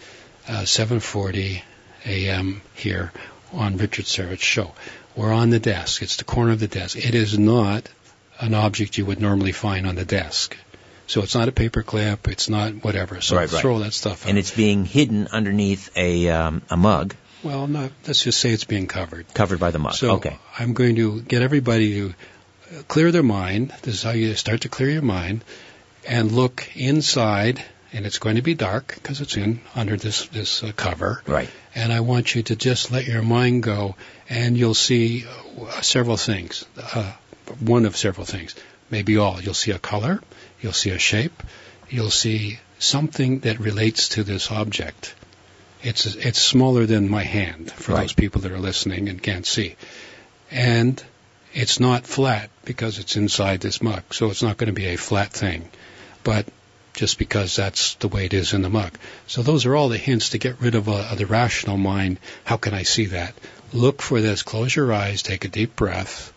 [0.49, 1.63] uh, 740
[2.07, 2.63] a.m.
[2.75, 3.13] here
[3.53, 4.73] on Richard Syrett's show.
[5.17, 6.03] We're on the desk.
[6.03, 6.97] It's the corner of the desk.
[6.97, 7.89] It is not
[8.41, 10.57] an object you would normally find on the desk.
[11.07, 12.29] So it's not a paper clip.
[12.29, 13.21] It's not whatever.
[13.21, 13.61] So Right, right.
[13.61, 14.29] throw that stuff out.
[14.29, 18.65] And it's being hidden underneath a um, a mug well, not, let's just say it's
[18.65, 19.33] being covered.
[19.33, 19.95] covered by the mug.
[19.95, 20.39] So okay.
[20.59, 22.15] I'm going to get everybody to
[22.89, 23.73] clear their mind.
[23.83, 25.45] This is how you start to clear your mind
[26.07, 27.63] and look inside.
[27.93, 31.23] And it's going to be dark because it's in under this this uh, cover.
[31.27, 31.49] Right.
[31.75, 33.97] And I want you to just let your mind go,
[34.29, 35.25] and you'll see
[35.59, 36.67] uh, several things.
[36.77, 37.13] Uh,
[37.61, 38.55] one of several things,
[38.91, 39.41] maybe all.
[39.41, 40.21] You'll see a color,
[40.61, 41.43] you'll see a shape,
[41.91, 45.15] you'll see something that relates to this object.
[45.83, 48.03] It's it's smaller than my hand for Right.
[48.03, 49.77] those people that are listening and can't see,
[50.51, 51.03] and
[51.55, 54.97] it's not flat because it's inside this mug, so it's not going to be a
[54.97, 55.69] flat thing,
[56.25, 56.47] but
[56.95, 58.93] just because that's the way it is in the mug.
[59.29, 62.19] So those are all the hints to get rid of uh, the rational mind.
[62.45, 63.35] How can I see that?
[63.73, 64.43] Look for this.
[64.43, 65.23] Close your eyes.
[65.23, 66.33] Take a deep breath.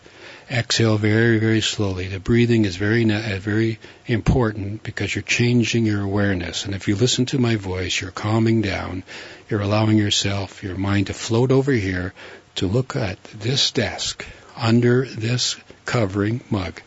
[0.50, 2.08] Exhale very, very slowly.
[2.08, 6.64] The breathing is very, uh, very important because you're changing your awareness.
[6.64, 9.02] And if you listen to my voice, you're calming down.
[9.48, 12.12] You're allowing yourself, your mind to float over here
[12.56, 14.26] to look at this desk
[14.56, 16.80] under this covering mug.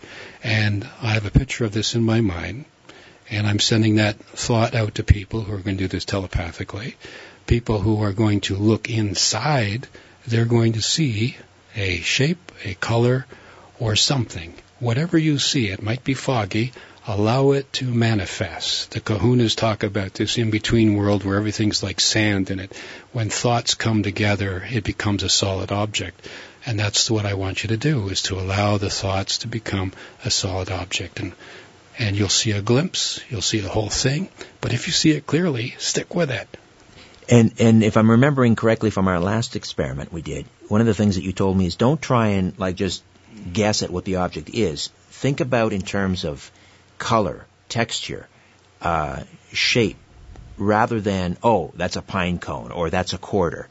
[0.43, 2.65] And I have a picture of this in my mind.
[3.29, 6.95] And I'm sending that thought out to people who are going to do this telepathically.
[7.47, 9.87] People who are going to look inside,
[10.27, 11.35] they're going to see
[11.75, 13.25] a shape, a color,
[13.79, 14.53] or something.
[14.79, 16.73] Whatever you see, it might be foggy,
[17.07, 18.91] allow it to manifest.
[18.91, 22.75] The kahunas talk about this in between world where everything's like sand in it.
[23.13, 26.27] When thoughts come together, it becomes a solid object.
[26.65, 29.93] And that's what I want you to do, is to allow the thoughts to become
[30.23, 31.19] a solid object.
[31.19, 31.33] And,
[31.99, 34.29] and you'll see a glimpse, you'll see the whole thing,
[34.61, 36.47] but if you see it clearly, stick with it.
[37.29, 40.93] And, and if I'm remembering correctly from our last experiment we did, one of the
[40.93, 43.03] things that you told me is don't try and like just
[43.51, 44.89] guess at what the object is.
[45.09, 46.51] Think about in terms of
[46.97, 48.27] color, texture,
[48.81, 49.97] uh, shape,
[50.57, 53.67] rather than, oh, that's a pine cone or that's a quarter.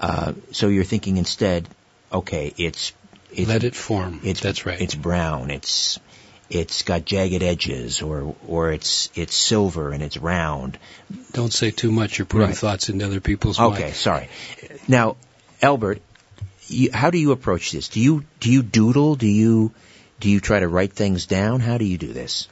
[0.00, 1.68] Uh, so you're thinking instead,
[2.12, 2.92] okay, it's,
[3.30, 4.20] it's let it form.
[4.24, 4.80] It's, that's right.
[4.80, 5.50] It's brown.
[5.50, 5.98] It's
[6.50, 10.78] it's got jagged edges, or or it's it's silver and it's round.
[11.32, 12.18] Don't say too much.
[12.18, 12.56] You're putting right.
[12.56, 13.94] thoughts into other people's okay, mind.
[13.94, 14.28] sorry.
[14.86, 15.16] Now,
[15.60, 16.00] Albert,
[16.68, 17.88] you, how do you approach this?
[17.88, 19.16] Do you do you doodle?
[19.16, 19.72] Do you
[20.20, 21.60] do you try to write things down?
[21.60, 22.48] How do you do this?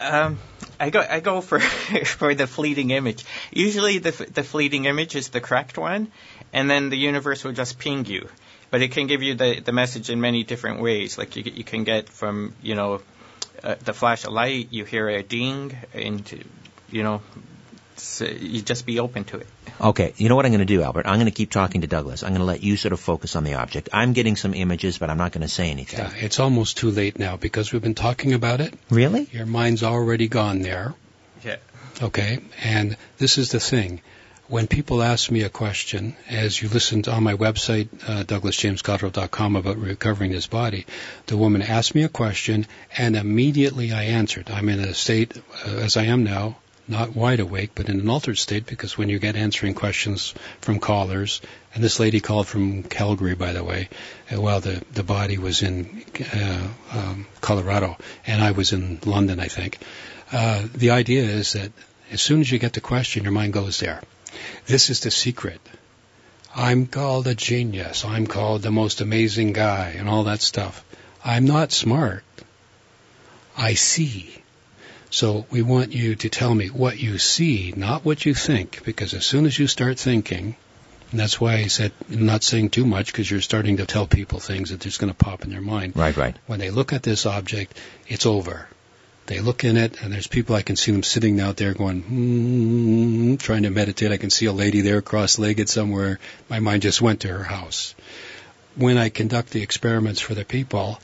[0.00, 0.38] Um,
[0.78, 1.60] I go I go for
[2.04, 3.24] for the fleeting image.
[3.50, 6.10] Usually the the fleeting image is the correct one,
[6.52, 8.28] and then the universe will just ping you.
[8.70, 11.18] But it can give you the the message in many different ways.
[11.18, 13.00] Like you you can get from you know
[13.62, 16.44] uh, the flash of light, you hear a ding, and
[16.90, 17.22] you know
[18.00, 19.46] so you just be open to it.
[19.80, 21.06] Okay, you know what I'm going to do, Albert?
[21.06, 22.22] I'm going to keep talking to Douglas.
[22.22, 23.88] I'm going to let you sort of focus on the object.
[23.92, 26.00] I'm getting some images, but I'm not going to say anything.
[26.00, 28.74] Yeah, it's almost too late now because we've been talking about it.
[28.90, 29.28] Really?
[29.32, 30.94] Your mind's already gone there.
[31.44, 31.56] Yeah.
[32.02, 34.00] Okay, and this is the thing.
[34.48, 39.76] When people ask me a question, as you listened on my website, uh, douglasjamescottrell.com, about
[39.76, 40.86] recovering this body,
[41.26, 44.48] the woman asked me a question, and immediately I answered.
[44.48, 46.56] I'm in a state, uh, as I am now,
[46.88, 50.78] not wide awake, but in an altered state because when you get answering questions from
[50.78, 51.40] callers,
[51.74, 53.88] and this lady called from Calgary, by the way,
[54.32, 57.96] uh, while the, the body was in uh, um, Colorado,
[58.26, 59.78] and I was in London, I think.
[60.32, 61.72] Uh, the idea is that
[62.10, 64.02] as soon as you get the question, your mind goes there.
[64.66, 65.60] This is the secret.
[66.54, 68.04] I'm called a genius.
[68.04, 70.84] I'm called the most amazing guy, and all that stuff.
[71.24, 72.24] I'm not smart.
[73.56, 74.42] I see.
[75.10, 79.14] So we want you to tell me what you see, not what you think, because
[79.14, 80.56] as soon as you start thinking,
[81.10, 84.06] and that's why I said I'm not saying too much because you're starting to tell
[84.06, 85.96] people things that just going to pop in their mind.
[85.96, 86.36] Right, right.
[86.46, 88.68] When they look at this object, it's over.
[89.26, 92.00] They look in it, and there's people I can see them sitting out there going,
[92.02, 94.10] hmm, trying to meditate.
[94.10, 96.18] I can see a lady there cross-legged somewhere.
[96.48, 97.94] My mind just went to her house.
[98.74, 100.98] When I conduct the experiments for the people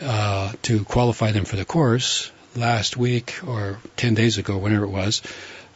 [0.00, 4.90] uh, to qualify them for the course, last week or 10 days ago, whenever it
[4.90, 5.22] was,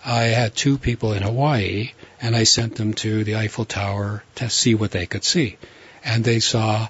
[0.04, 4.48] I had two people in Hawaii and I sent them to the Eiffel Tower to
[4.48, 5.58] see what they could see.
[6.04, 6.88] And they saw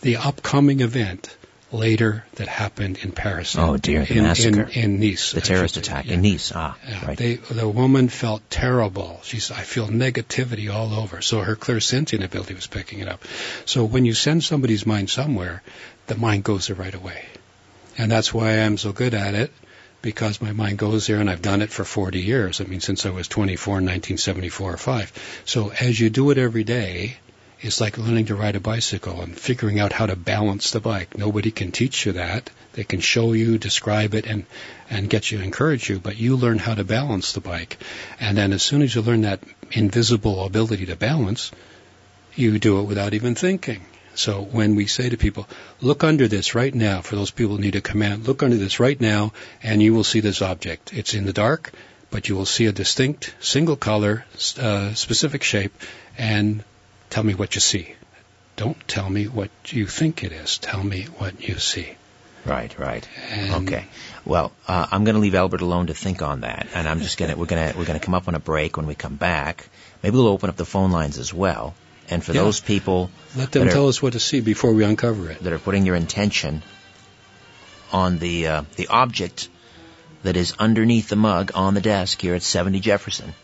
[0.00, 1.36] the upcoming event
[1.72, 3.56] later that happened in Paris.
[3.56, 4.62] Oh dear, the in, massacre.
[4.62, 5.32] In, in Nice.
[5.32, 6.14] The terrorist attack yeah.
[6.14, 6.52] in Nice.
[6.54, 7.06] Ah, yeah.
[7.06, 7.18] right.
[7.18, 9.20] They, the woman felt terrible.
[9.24, 11.22] She said, I feel negativity all over.
[11.22, 13.24] So her clairsentient ability was picking it up.
[13.64, 15.62] So when you send somebody's mind somewhere,
[16.06, 17.24] the mind goes there right away.
[17.98, 19.52] And that's why I'm so good at it,
[20.00, 22.60] because my mind goes there and I've done it for 40 years.
[22.60, 25.42] I mean, since I was 24 in 1974 or 5.
[25.44, 27.16] So as you do it every day,
[27.60, 31.16] it's like learning to ride a bicycle and figuring out how to balance the bike.
[31.16, 32.50] Nobody can teach you that.
[32.72, 34.46] They can show you, describe it, and,
[34.90, 37.78] and get you, encourage you, but you learn how to balance the bike.
[38.18, 41.52] And then as soon as you learn that invisible ability to balance,
[42.34, 43.82] you do it without even thinking.
[44.14, 45.48] So when we say to people,
[45.80, 48.78] look under this right now, for those people who need a command, look under this
[48.78, 50.92] right now and you will see this object.
[50.92, 51.72] It's in the dark,
[52.10, 54.24] but you will see a distinct single color,
[54.60, 55.72] uh, specific shape,
[56.18, 56.62] and
[57.10, 57.94] tell me what you see.
[58.56, 60.58] Don't tell me what you think it is.
[60.58, 61.96] Tell me what you see.
[62.44, 63.08] Right, right.
[63.30, 63.86] And okay.
[64.24, 67.16] Well, uh, I'm going to leave Albert alone to think on that, and I'm just
[67.16, 69.68] gonna we're gonna we're gonna come up on a break when we come back.
[70.02, 71.74] Maybe we'll open up the phone lines as well.
[72.10, 72.42] And for Yeah.
[72.42, 75.42] those people Let them that are- tell us what to see before we uncover it.
[75.44, 76.62] that are putting your intention
[77.92, 79.48] on the uh, the object
[80.22, 83.34] that is underneath the mug on the desk here at 70 Jefferson.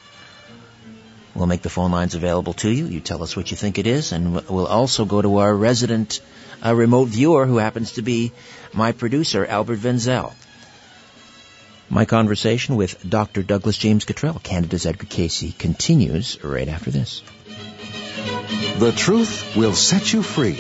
[1.35, 2.87] We'll make the phone lines available to you.
[2.87, 6.21] You tell us what you think it is, and we'll also go to our resident
[6.65, 8.33] uh, remote viewer who happens to be
[8.73, 10.33] my producer, Albert Venzel.
[11.91, 13.43] My conversation with Dr.
[13.43, 17.23] Douglas James Cottrell, Canada's Edgar Cayce, continues right after this.
[18.79, 20.59] The truth will set you free,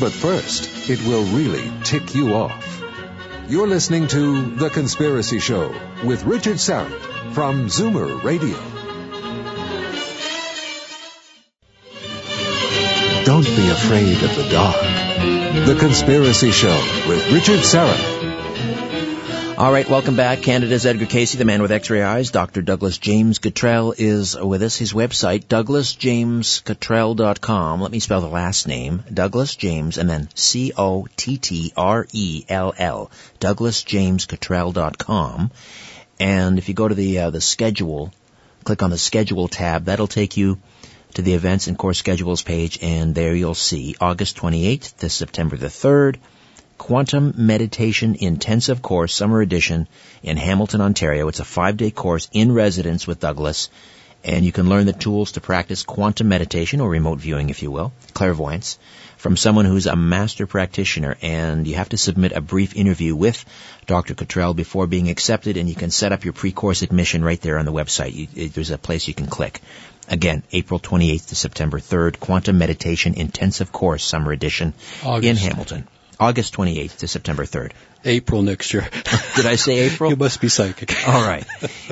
[0.00, 2.82] but first, it will really tick you off.
[3.48, 6.98] You're listening to The Conspiracy Show with Richard Syrett
[7.34, 8.56] from Zoomer Radio.
[13.24, 14.80] Don't be afraid of the dark.
[15.66, 18.15] The Conspiracy Show with Richard Syrett.
[19.58, 20.42] All right, welcome back.
[20.42, 22.30] Canada's Edgar Cayce, the man with X-ray eyes.
[22.30, 22.60] Dr.
[22.60, 24.76] Douglas James Cottrell is with us.
[24.76, 27.80] His website, douglasjamescottrell.com.
[27.80, 29.02] Let me spell the last name.
[29.10, 31.00] Douglas James and then C-O-T-T-R-E-L-L.
[33.40, 35.50] douglasjamescottrell.com.
[36.20, 38.12] And if you go to the, uh, the schedule,
[38.64, 40.58] click on the schedule tab, that'll take you
[41.14, 45.56] to the events and course schedules page and there you'll see August 28th to September
[45.56, 46.16] the 3rd,
[46.78, 49.88] Quantum Meditation Intensive Course Summer Edition
[50.22, 51.28] in Hamilton, Ontario.
[51.28, 53.68] It's a five day course in residence with Douglas
[54.24, 57.70] and you can learn the tools to practice quantum meditation or remote viewing if you
[57.70, 58.78] will, clairvoyance
[59.16, 63.44] from someone who's a master practitioner and you have to submit a brief interview with
[63.86, 64.14] Dr.
[64.14, 67.64] Cottrell before being accepted and you can set up your pre-course admission right there on
[67.64, 68.14] the website.
[68.14, 69.60] You, there's a place you can click.
[70.08, 75.28] Again, April 28th to September 3rd, Quantum Meditation Intensive Course Summer Edition August.
[75.28, 75.88] in Hamilton.
[76.18, 77.72] August 28th to September 3rd.
[78.04, 78.88] April next year.
[79.36, 80.10] Did I say April?
[80.12, 80.94] you must be psychic.
[81.08, 81.44] All right.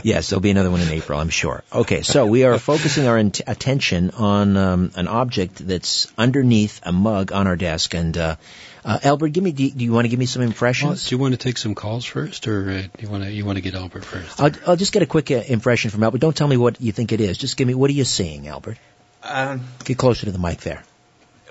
[0.04, 1.64] Yes, there'll be another one in April, I'm sure.
[1.72, 6.92] Okay, so we are focusing our int- attention on um, an object that's underneath a
[6.92, 7.94] mug on our desk.
[7.94, 8.36] And uh,
[8.84, 9.50] uh, Albert, give me.
[9.52, 11.08] Do you, do you want to give me some Well, impressions?
[11.08, 13.44] do you want to take some calls first, or uh, do you want to you
[13.44, 14.40] want to get Albert first?
[14.40, 16.18] I'll, I'll just get a quick uh, impression from Albert.
[16.18, 17.36] Don't tell me what you think it is.
[17.38, 17.74] Just give me.
[17.74, 18.78] What are you seeing, Albert?
[19.22, 20.84] Um, Get closer to the mic there.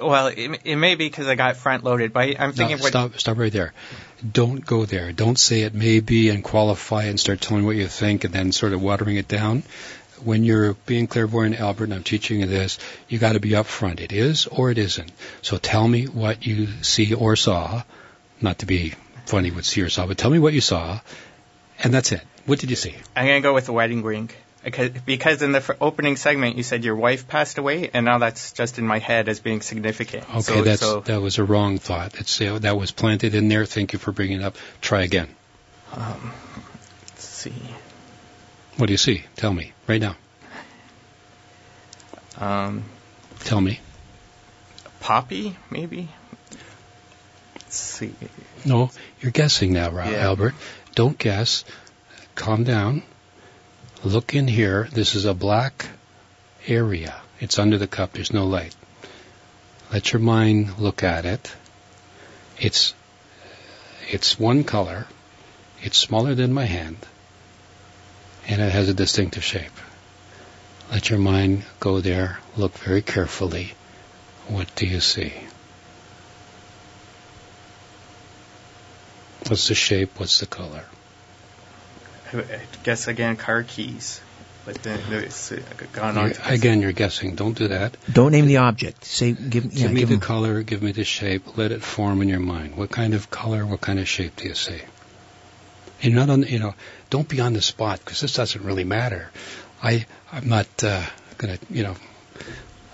[0.02, 2.90] Well, it, it may be because I got front loaded, but I'm No, thinking what
[2.90, 3.74] stop stop right there.
[4.30, 5.12] Don't go there.
[5.12, 8.52] Don't say it may be and qualify and start telling what you think and then
[8.52, 9.64] sort of watering it down.
[10.24, 12.80] When you're being clairvoyant, Albert, and I'm teaching you this,
[13.10, 14.00] you got to be upfront.
[14.00, 15.12] It is or it isn't.
[15.42, 17.84] So tell me what you see or saw.
[18.40, 18.94] Not to be
[19.26, 21.00] funny with see or saw, but tell me what you saw,
[21.84, 22.22] and that's it.
[22.46, 22.96] What did you see?
[23.16, 24.30] I'm gonna go with the wedding ring.
[24.64, 28.80] Because, in the opening segment you said your wife passed away, and now that's just
[28.80, 30.24] in my head as being significant.
[30.30, 32.20] Okay, so, that's so that was a wrong thought.
[32.20, 33.66] It's that was planted in there.
[33.66, 34.56] Thank you for bringing it up.
[34.82, 35.28] Try again.
[35.94, 36.32] um,
[37.10, 37.54] let's see.
[38.78, 39.24] What do you see?
[39.36, 40.16] Tell me right now.
[42.38, 42.84] Um,
[43.42, 43.80] Tell me.
[45.00, 46.08] poppy, maybe.
[47.56, 48.14] Let's see.
[48.66, 48.90] No,
[49.22, 50.26] you're guessing now, Ra- Yeah.
[50.28, 50.56] Albert.
[50.96, 51.64] Don't guess.
[52.36, 53.04] Calm down.
[54.04, 54.90] Look in here.
[54.92, 55.88] This is a black
[56.68, 57.22] area.
[57.40, 58.12] It's under the cup.
[58.12, 58.76] There's no light.
[59.94, 61.54] Let your mind look at it.
[62.60, 62.94] It's
[64.10, 65.08] it's one color.
[65.82, 66.98] It's smaller than my hand,
[68.48, 69.72] and it has a distinctive shape.
[70.92, 72.40] Let your mind go there.
[72.58, 73.74] Look very carefully.
[74.48, 75.34] What do you see?
[79.48, 80.20] What's the shape?
[80.20, 80.86] What's the color?
[82.40, 84.22] I I guess again car keys,
[84.66, 85.60] but then it's uh,
[85.94, 86.30] gone on.
[86.30, 87.36] You're- again, you're guessing.
[87.36, 87.98] Don't do that.
[88.12, 89.06] Don't name the object.
[89.06, 90.64] Say, give, yeah, give me give the him- color.
[90.64, 91.58] Give me the shape.
[91.58, 92.76] Let it form in your mind.
[92.76, 93.66] What kind of color?
[93.66, 94.82] What kind of shape do you see?
[96.02, 96.44] You're not on.
[96.44, 96.74] You know.
[97.10, 99.30] Don't be on the spot because this doesn't really matter.
[99.82, 100.06] I.
[100.32, 101.04] I'm not uh,
[101.38, 101.58] gonna.
[101.70, 101.96] You know.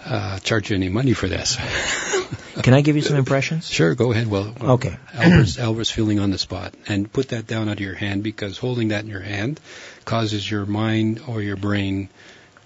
[0.06, 1.58] Uh, charge you any money for this.
[2.62, 3.70] Can I give you some impressions?
[3.70, 4.28] Sure, go ahead.
[4.28, 4.98] Well, well, Okay.
[5.14, 8.58] Albert's, Albert's feeling on the spot, and put that down out of your hand because
[8.58, 9.60] holding that in your hand
[10.06, 12.10] causes your mind or your brain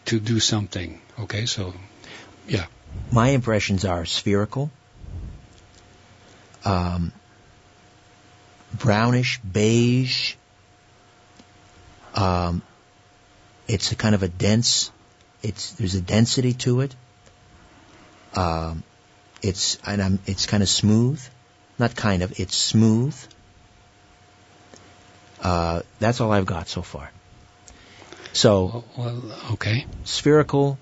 [0.06, 1.00] to do something.
[1.20, 1.74] Okay, so
[2.48, 2.66] yeah,
[3.12, 4.72] My impressions are spherical,
[6.66, 7.12] um,
[8.74, 10.34] brownish, beige.
[12.16, 12.62] Um,
[13.68, 14.92] it's a kind of a dense.
[15.42, 16.96] It's there's a density to it.
[18.36, 18.84] Um,
[19.44, 21.22] it's and I'm, it's kind of smooth,
[21.78, 22.40] not kind of.
[22.40, 23.16] It's smooth.
[25.42, 27.12] Uh, that's all I've got so far.
[28.32, 29.86] So well, okay.
[30.06, 30.80] spherical,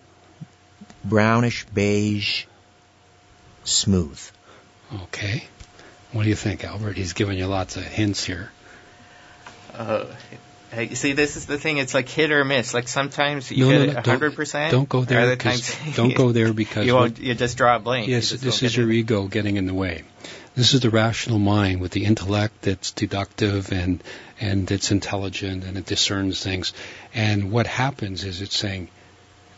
[1.03, 2.45] brownish, beige,
[3.63, 4.21] smooth.
[5.03, 5.43] Okay.
[6.11, 6.97] What do you think, Albert?
[6.97, 8.51] He's giving you lots of hints here.
[9.73, 10.05] Uh,
[10.71, 11.77] hey, see, this is the thing.
[11.77, 12.73] It's like hit or miss.
[12.73, 14.71] Like sometimes you No, no, get no, a don't- hundred percent.
[14.71, 17.19] don't go there Other 'cause- times don't go there because you won't.
[17.19, 18.07] You just draw a blank.
[18.07, 18.95] Yes, this is your it.
[18.95, 20.03] ego getting in the way.
[20.55, 24.03] This is the rational mind with the intellect that's deductive and
[24.39, 26.73] and it's intelligent and it discerns things.
[27.13, 28.89] And what happens is it's saying,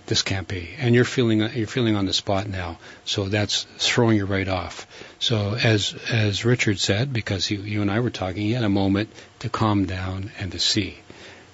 [0.06, 0.70] this can't be.
[0.78, 4.86] And you're feeling you're feeling on the spot now, so that's throwing you right off.
[5.20, 8.70] So as as Richard said, because you you and I were talking, he had a
[8.70, 9.10] moment
[9.40, 10.98] to calm down and to see.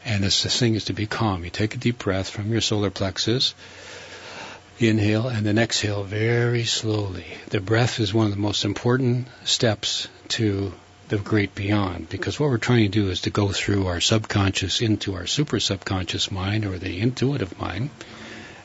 [0.09, 1.43] And this thing is to be calm.
[1.43, 3.53] You take a deep breath from your solar plexus,
[4.79, 7.27] inhale, and then exhale very slowly.
[7.51, 10.73] The breath is one of the most important steps to
[11.09, 14.81] the great beyond because what we're trying to do is to go through our subconscious
[14.81, 17.91] into our super subconscious mind or the intuitive mind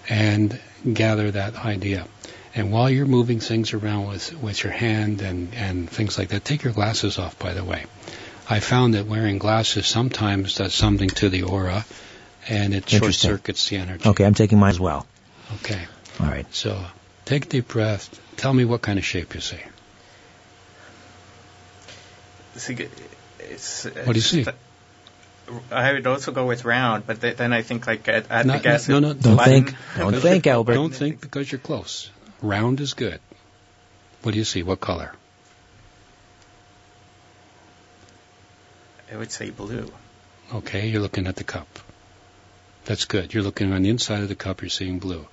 [0.08, 0.58] and
[0.90, 2.06] gather that idea.
[2.54, 6.42] And while you're moving things around with, with your hand and, and things like that,
[6.42, 7.84] take your glasses off, by the way.
[8.48, 11.84] I found that wearing glasses sometimes does something to the aura
[12.48, 14.08] and it short circuits the energy.
[14.08, 15.06] Okay, I'm taking mine as well.
[15.56, 15.82] Okay.
[16.20, 16.46] All right.
[16.54, 16.84] So
[17.24, 18.20] take a deep breath.
[18.36, 19.58] Tell me what kind of shape you see.
[22.56, 22.88] See,
[23.40, 24.46] it's, what do you see?
[25.70, 28.58] I would also go with round, but th- then I think like at, at Not,
[28.58, 28.88] the gas.
[28.88, 29.76] No, no, don't button, think.
[29.96, 30.74] Don't think, Albert.
[30.74, 32.10] Don't think because you're close.
[32.40, 33.20] Round is good.
[34.22, 34.62] What do you see?
[34.62, 35.12] What color?
[39.14, 39.90] I would say blue.
[40.52, 41.68] Okay, you're looking at the cup.
[42.84, 43.32] That's good.
[43.32, 44.60] You're looking on the inside of the cup.
[44.60, 45.26] You're seeing blue.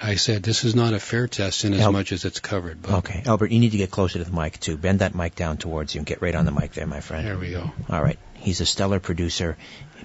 [0.00, 2.82] I said this is not a fair test in as Al- much as it's covered.
[2.82, 4.76] But Okay, Albert, you need to get closer to the mic too.
[4.76, 7.26] Bend that mic down towards you and get right on the mic there, my friend.
[7.26, 7.70] there we go.
[7.88, 8.18] All right.
[8.34, 9.56] He's a stellar producer,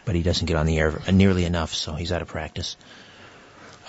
[0.06, 2.78] but he doesn't get on the air nearly enough, so he's out of practice.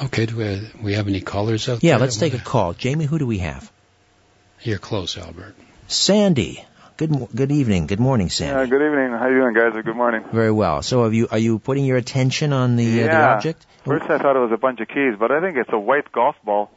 [0.03, 2.01] Okay, do we, we have any callers out Yeah, there?
[2.01, 2.72] let's take a call.
[2.72, 3.70] Jamie, who do we have?
[4.62, 5.55] You're close, Albert.
[5.89, 6.64] Sandy.
[6.99, 7.87] Good mo- good evening.
[7.87, 8.57] Good morning, Sam.
[8.59, 9.11] Yeah, good evening.
[9.13, 9.83] How are you doing, guys?
[9.85, 10.25] Good morning.
[10.33, 10.83] Very well.
[10.83, 13.35] So, have you are you putting your attention on the uh, the Yeah.
[13.35, 13.65] object?
[13.85, 16.11] First, I thought it was a bunch of keys, but I think it's a white
[16.13, 16.71] golf ball.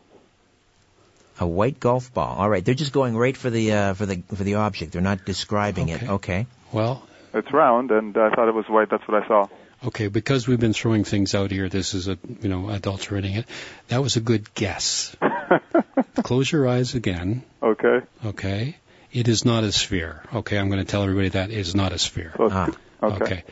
[1.40, 2.36] A white golf ball.
[2.38, 2.64] All right.
[2.64, 4.92] They're just going right for the uh, for the for the object.
[4.94, 6.04] They're not describing it.
[6.04, 6.12] Okay.
[6.14, 6.46] Okay.
[6.72, 7.02] Well,
[7.34, 8.90] It's round, and I thought it was white.
[8.92, 9.48] That's what I saw.
[9.88, 13.46] okay, because we've been throwing things out here, this is a you know adulterating it.
[13.88, 15.16] That was a good guess.
[16.30, 17.42] Close your eyes again.
[17.64, 18.02] okay.
[18.24, 18.76] Okay.
[19.14, 20.24] It is not a sphere.
[20.34, 22.34] Okay, I'm going to tell everybody that is not a sphere.
[22.38, 22.70] So Ah.
[23.04, 23.24] okay.
[23.24, 23.44] Okay.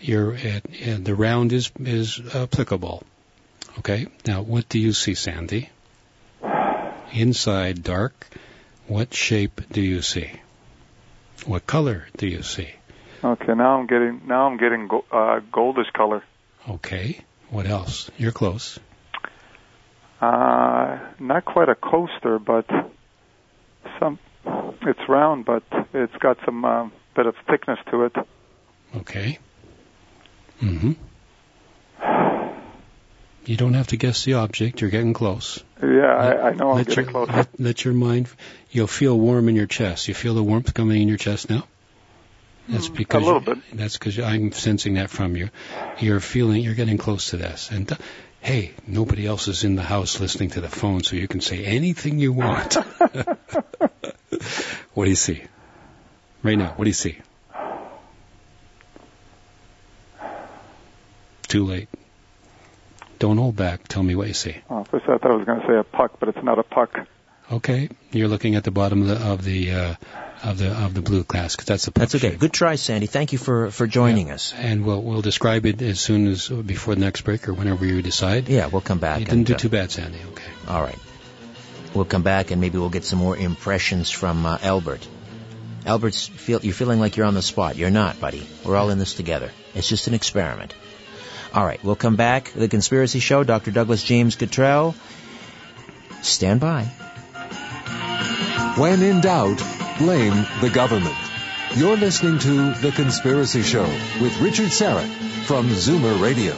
[0.00, 3.02] You're at, and the round is is applicable.
[3.78, 4.06] Okay.
[4.26, 5.70] Now, what do you see, Sandy?
[7.12, 8.26] Inside dark.
[8.86, 10.30] What shape do you see?
[11.44, 12.68] What color do you see?
[13.22, 13.54] Okay.
[13.54, 16.22] Now I'm getting now I'm getting go, uh, goldish color.
[16.68, 17.20] Okay.
[17.50, 18.10] What else?
[18.16, 18.78] You're close.
[20.20, 22.66] Uh, not quite a coaster, but
[24.00, 24.18] some.
[24.82, 28.16] It's round, but it's got some uh, bit of thickness to it.
[28.96, 29.38] Okay.
[30.60, 30.92] Mm-hmm.
[33.46, 34.80] You don't have to guess the object.
[34.80, 35.62] You're getting close.
[35.80, 37.32] Yeah, I, I know I'm let getting your, closer.
[37.32, 38.28] Let, let your mind.
[38.70, 40.08] You'll feel warm in your chest.
[40.08, 41.64] You feel the warmth coming in your chest now.
[42.68, 43.58] That's because Hmm, little bit.
[43.72, 45.50] That's because I'm sensing that from you.
[46.00, 46.62] You're feeling.
[46.62, 47.70] You're getting close to this.
[47.70, 47.96] And uh,
[48.40, 51.64] hey, nobody else is in the house listening to the phone, so you can say
[51.64, 52.76] anything you want.
[54.94, 55.42] what do you see?
[56.42, 57.18] Right now, what do you see?
[61.48, 61.88] Too late.
[63.18, 63.88] Don't hold back.
[63.88, 64.56] Tell me what you see.
[64.68, 66.62] Oh, first I thought I was going to say a puck, but it's not a
[66.62, 67.06] puck.
[67.50, 69.94] Okay, you're looking at the bottom of the of the uh,
[70.42, 72.30] of the of the blue class 'cause that's the That's okay.
[72.30, 72.40] shape.
[72.40, 73.06] Good try, Sandy.
[73.06, 74.52] Thank you for for joining us.
[74.56, 78.02] And we'll we'll describe it as soon as before the next break or whenever you
[78.02, 78.48] decide.
[78.48, 79.20] Yeah, we'll come back.
[79.20, 80.18] You didn't and, do uh, too bad, Sandy.
[80.32, 80.50] Okay.
[80.68, 80.98] All right.
[81.96, 85.08] We'll come back and maybe we'll get some more impressions from uh, Albert.
[85.86, 87.76] Albert's feel you're feeling like you're on the spot.
[87.76, 88.46] You're not, buddy.
[88.64, 89.50] We're all in this together.
[89.74, 90.74] It's just an experiment.
[91.54, 92.52] All right, we'll come back.
[92.52, 93.44] The Conspiracy Show.
[93.44, 93.70] Dr.
[93.70, 94.94] Douglas James Cottrell.
[96.20, 96.84] Stand by.
[98.76, 99.62] When in doubt,
[99.98, 101.16] blame the government.
[101.76, 103.86] You're listening to The Conspiracy Show
[104.20, 105.08] with Richard Syrett
[105.46, 106.54] from Zoomer Radio.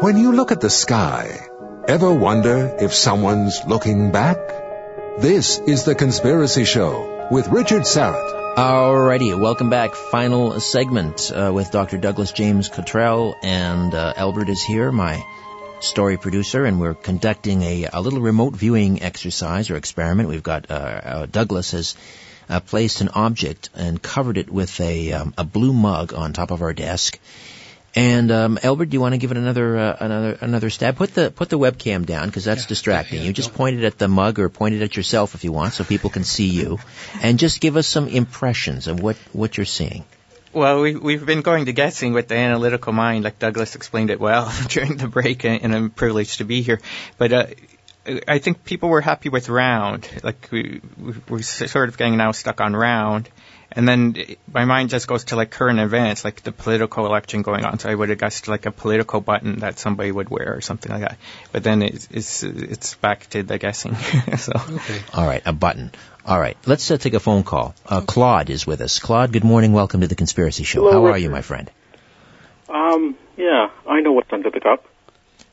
[0.00, 1.48] When you look at the sky,
[1.88, 4.38] ever wonder if someone's looking back?
[5.18, 8.54] This is The Conspiracy Show with Richard Syrett.
[8.56, 9.96] Alrighty, welcome back.
[9.96, 11.98] Final segment uh, with Dr.
[11.98, 15.20] Douglas James Cottrell, and uh, Albert is here, my
[15.80, 20.28] story producer, and we're conducting a, a little remote viewing exercise or experiment.
[20.28, 21.96] We've got uh, uh, Douglas has
[22.48, 26.52] uh, placed an object and covered it with a um, a blue mug on top
[26.52, 27.18] of our desk.
[27.94, 30.96] And um, Albert, do you want to give it another uh, another another stab?
[30.96, 33.18] Put the put the webcam down because that's Yeah, distracting.
[33.20, 35.52] yeah, you just point it at the mug or point it at yourself if you
[35.52, 36.78] want, so people can see you,
[37.22, 40.04] and just give us some impressions of what what you're seeing.
[40.52, 44.18] Well, we, we've been going to guessing with the analytical mind, like Douglas explained it
[44.20, 46.80] well during the break, and, and I'm privileged to be here.
[47.18, 47.46] But uh,
[48.26, 50.08] I think people were happy with round.
[50.22, 53.28] Like we, we we're sort of getting now stuck on round,
[53.78, 54.16] and then
[54.52, 57.78] my mind just goes to like current events, like the political election going on.
[57.78, 60.90] So I would have guessed like a political button that somebody would wear or something
[60.90, 61.16] like that.
[61.52, 63.94] But then it's it's, it's back to the guessing.
[64.36, 65.00] so Okay.
[65.14, 65.92] All right, a button.
[66.26, 67.72] All right, let's uh, take a phone call.
[67.86, 68.98] Uh, Claude is with us.
[68.98, 69.72] Claude, good morning.
[69.72, 70.80] Welcome to the Conspiracy Show.
[70.80, 71.70] Hello, How are you, my friend?
[72.68, 74.86] Um, yeah, I know what's under the cup.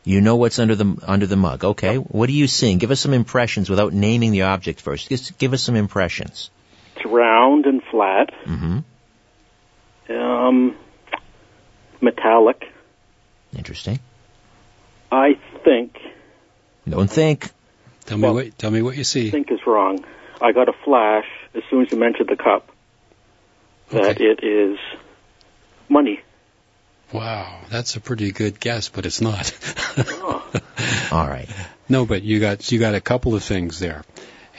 [0.04, 1.64] You know what's under the under the mug.
[1.64, 2.80] Okay, what are you seeing?
[2.80, 5.10] Give us some impressions without naming the object first.
[5.10, 6.50] Just give us some impressions.
[7.06, 8.80] It's round and flat, Mm-hmm.
[10.12, 10.76] um,
[12.02, 12.64] metallic.
[13.56, 14.00] Interesting.
[15.12, 15.98] I think,
[16.90, 17.50] Don't think.
[18.06, 18.58] Tell me what.
[18.58, 19.28] Tell me what you see.
[19.30, 20.04] I think is wrong.
[20.42, 21.26] I got a flash
[21.56, 22.70] as soon as you mentioned the cup
[23.90, 24.24] that Okay.
[24.26, 24.78] it is
[25.90, 26.20] money.
[27.14, 29.52] Wow, that's a pretty good guess, but it's not.
[31.12, 31.48] All right.
[31.88, 34.04] no, but you got you got a couple of things there,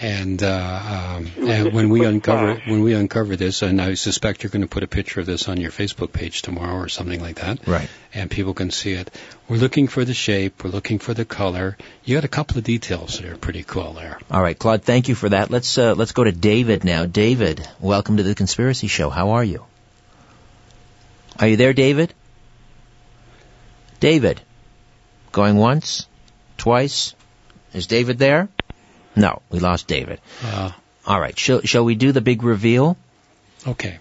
[0.00, 2.68] and uh, um, and when we uncover flash.
[2.68, 5.48] when we uncover this, and I suspect you're going to put a picture of this
[5.48, 7.88] on your Facebook page tomorrow or something like that, Right.
[8.12, 9.10] and people can see it.
[9.48, 10.62] We're looking for the shape.
[10.64, 11.76] We're looking for the color.
[12.04, 14.18] You got a couple of details that are pretty cool there.
[14.30, 14.82] All right, Claude.
[14.82, 15.50] Thank you for that.
[15.50, 17.06] Let's uh, let's go to David now.
[17.06, 19.08] David, welcome to the Conspiracy Show.
[19.10, 19.64] How are you?
[21.38, 22.12] Are you there, David?
[24.00, 24.40] David,
[25.32, 26.06] going once,
[26.58, 27.14] twice.
[27.72, 28.48] Is David there?
[29.16, 30.20] No, we lost David.
[30.44, 30.70] Uh,
[31.06, 31.38] All right.
[31.38, 32.96] Shall shall we do the big reveal?
[33.66, 33.98] Okay.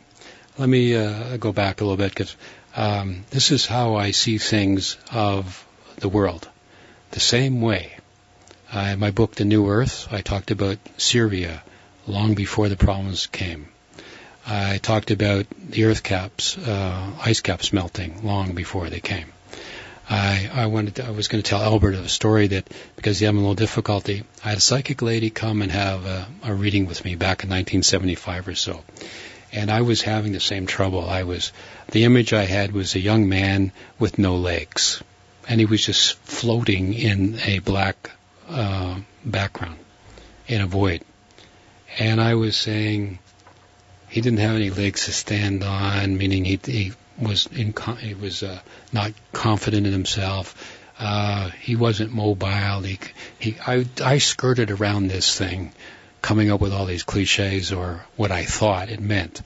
[0.57, 2.35] Let me uh, go back a little bit because
[2.75, 5.65] um, this is how I see things of
[5.97, 6.47] the world.
[7.11, 7.93] The same way.
[8.73, 11.63] Uh, in my book, The New Earth, I talked about Syria
[12.07, 13.67] long before the problems came.
[14.45, 19.31] I talked about the earth caps, uh, ice caps melting long before they came.
[20.09, 23.25] I, I wanted to, I was going to tell Albert a story that because he
[23.25, 26.85] had a little difficulty, I had a psychic lady come and have a, a reading
[26.85, 28.83] with me back in 1975 or so
[29.55, 31.09] and I was having the same trouble.
[31.09, 31.53] I was
[31.91, 35.01] the image I had was a young man with no legs,
[35.47, 38.11] and he was just floating in a black
[38.49, 39.77] uh, background
[40.47, 41.03] in a void.
[41.97, 43.19] And I was saying
[44.09, 48.43] he didn't have any legs to stand on, meaning he, he was in, he was
[48.43, 48.59] uh,
[48.91, 50.79] not confident in himself.
[50.97, 52.81] Uh, he wasn't mobile.
[52.81, 52.99] He,
[53.39, 55.73] he, I, I skirted around this thing,
[56.21, 59.41] coming up with all these cliches or what I thought it meant.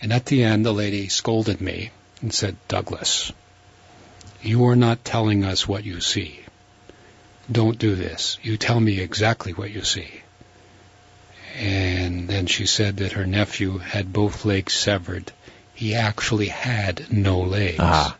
[0.00, 1.90] And at the end, the lady scolded me
[2.20, 3.32] and said, Douglas,
[4.42, 6.40] you are not telling us what you see.
[7.50, 8.38] Don't do this.
[8.42, 10.22] You tell me exactly what you see.
[11.56, 15.32] And then she said that her nephew had both legs severed.
[15.82, 17.80] He actually had no legs.
[17.80, 18.16] Ah.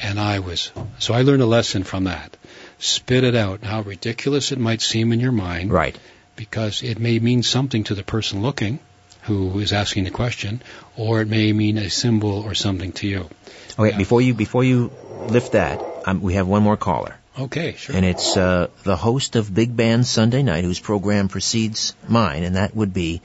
[0.00, 2.36] And I was, so I learned a lesson from that.
[2.78, 5.98] Spit it out, how ridiculous it might seem in your mind Right.
[6.36, 8.78] because it may mean something to the person looking
[9.22, 10.62] who is asking the question,
[10.96, 13.28] or it may mean a symbol or something to you.
[13.76, 13.96] Okay.
[13.96, 14.92] Before you before you
[15.38, 17.16] lift that, um, we have one more caller.
[17.38, 17.96] Okay, sure.
[17.96, 22.56] and it's uh, the host of Big Band Sunday Night, whose program precedes mine, and
[22.56, 23.20] that would be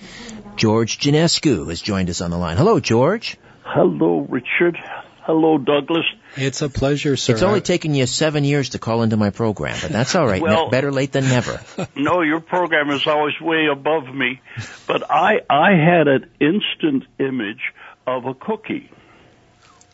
[0.55, 2.57] George Jonescu has joined us on the line.
[2.57, 3.37] Hello, George.
[3.63, 4.77] Hello, Richard.
[5.23, 6.05] Hello, Douglas.
[6.37, 7.33] It's a pleasure, sir.
[7.33, 10.41] It's only taken you seven years to call into my program, but that's all right.
[10.41, 11.59] Ne- Well- better late than never.
[11.95, 14.39] No, your program is always way above me,
[14.87, 17.73] but I I had an instant image
[18.05, 18.91] of a cookie.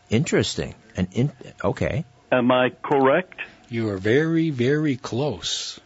[0.09, 0.76] Interesting.
[0.97, 1.32] And in,
[1.64, 3.39] okay, Am I correct?
[3.70, 5.80] you are very, very close.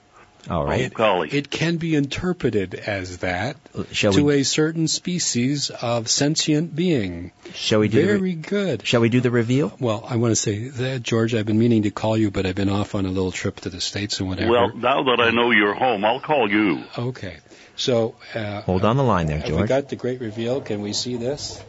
[0.49, 1.29] All Oh, golly.
[1.29, 3.57] It can be interpreted as that
[3.91, 4.41] Shall to we?
[4.41, 7.31] a certain species of sentient being.
[7.53, 8.05] Shall we do?
[8.05, 8.85] Very re- good.
[8.85, 9.75] shall we do the reveal?
[9.79, 12.55] Well, I want to say that, George, I've been meaning to call you, but I've
[12.55, 14.51] been off on a little trip to the States and whatever.
[14.51, 16.83] well, now that I know you're home, I'll call you.
[16.97, 17.37] okay.
[17.77, 20.61] So, uh, Hold on the line there, have we got the great reveal?
[20.61, 21.61] Can we see this?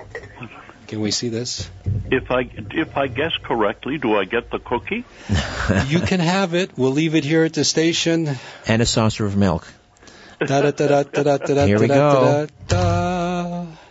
[0.87, 1.69] Can we see this?
[2.11, 5.05] If I if I guess correctly, do I get the cookie?
[5.89, 6.71] you can have it.
[6.77, 8.37] We'll leave it here at the station.
[8.67, 9.67] And a saucer of milk.
[10.39, 12.47] Here we go.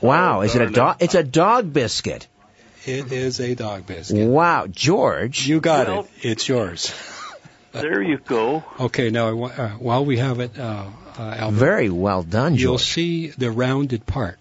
[0.02, 0.98] Wow, is it a dog?
[1.00, 2.28] It's a dog biscuit.
[2.86, 4.28] It is a dog biscuit.
[4.28, 6.26] Wow, George, you got well, it.
[6.30, 6.94] It's yours.
[7.72, 8.64] there you go.
[8.80, 10.86] Okay, now uh, while we have it, uh,
[11.18, 12.56] uh, Albert, very well done.
[12.56, 12.62] George.
[12.62, 14.38] You'll see the rounded part.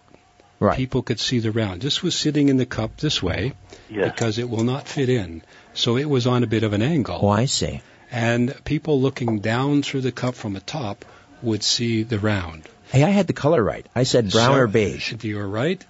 [0.60, 0.76] Right.
[0.76, 1.80] People could see the round.
[1.82, 3.52] This was sitting in the cup this way
[3.90, 4.12] Yes.
[4.12, 5.42] because it will not fit in.
[5.74, 7.18] So it was on a bit of an angle.
[7.22, 7.80] Oh, I see.
[8.10, 11.04] And people looking down through the cup from the top
[11.42, 12.62] would see the round.
[12.90, 13.84] Hey, I had the color right.
[13.94, 15.12] I said brown So- or beige.
[15.22, 15.84] You were right.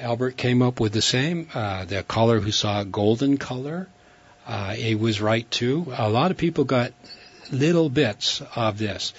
[0.00, 1.48] Albert came up with the same.
[1.54, 3.88] Uh, the caller who saw a golden color,
[4.46, 5.92] uh, it was right too.
[5.96, 6.92] A lot of people got
[7.52, 9.12] little bits of this.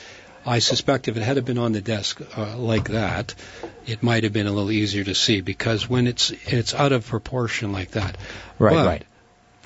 [0.46, 3.36] I suspect if it had been on the desk uh, like that,
[3.86, 7.08] it might have been a little easier to see because when it's it's out of
[7.08, 8.18] proportion like that.
[8.58, 9.06] Right, but, right.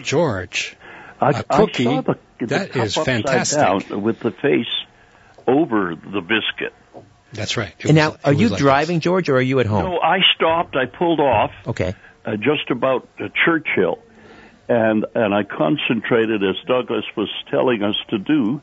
[0.01, 0.75] George,
[1.21, 3.57] I, a cookie, I saw the, the that cup is fantastic.
[3.89, 4.65] down with the face
[5.47, 6.73] over the biscuit.
[7.33, 7.73] That's right.
[7.79, 9.83] It And was- now, are you like driving, George, or are you at home?
[9.83, 10.75] No, I stopped.
[10.75, 11.93] I pulled off Okay.
[12.25, 13.99] uh, just about uh, Churchill,
[14.67, 18.61] and and I concentrated as Douglas was telling us to do,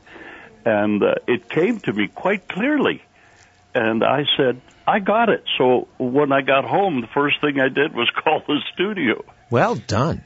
[0.65, 3.01] and uh, it came to me quite clearly,
[3.73, 7.69] and I said, "I got it." So when I got home, the first thing I
[7.69, 9.23] did was call the studio.
[9.49, 10.23] Well done.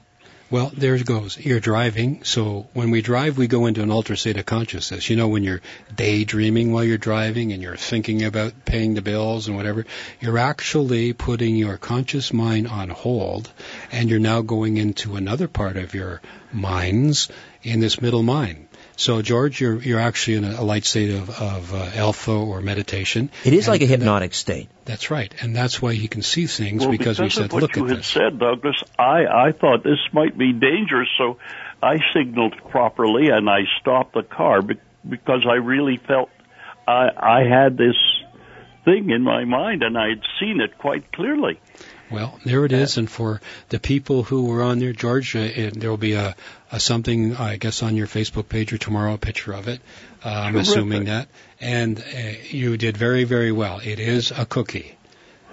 [0.50, 1.38] Well, there it goes.
[1.38, 2.24] You're driving.
[2.24, 5.10] So when we drive, we go into an altered state of consciousness.
[5.10, 5.60] You know, when you're
[5.94, 9.86] daydreaming while you're driving and you're thinking about paying the bills and whatever,
[10.22, 13.52] you're actually putting your conscious mind on hold
[13.92, 16.22] and you're now going into another part of your
[16.54, 17.28] minds
[17.62, 18.67] in this middle mind.
[18.98, 22.62] So, George, you're you're actually in a, a light state of, of uh, alpha or
[22.62, 23.30] meditation.
[23.46, 24.70] It is like a And hypnotic state.
[24.86, 27.76] That's right, and that's why you can see things well, because, we of said, what
[27.76, 31.38] you had said, Douglas, I I thought this might be dangerous, so
[31.82, 36.30] I signaled properly and I stopped the car because I really felt
[36.88, 37.96] I I had this
[38.84, 41.60] thing in my mind and I had seen it quite clearly.
[42.10, 45.90] Well, there it is, and for the people who were on there, George, uh, there
[45.90, 46.36] will be a,
[46.72, 49.82] a something, I guess, on your Facebook page or tomorrow, a picture of it.
[50.24, 51.28] Uh, I'm assuming that,
[51.60, 53.80] and uh, you did very, very well.
[53.84, 54.97] It is a cookie.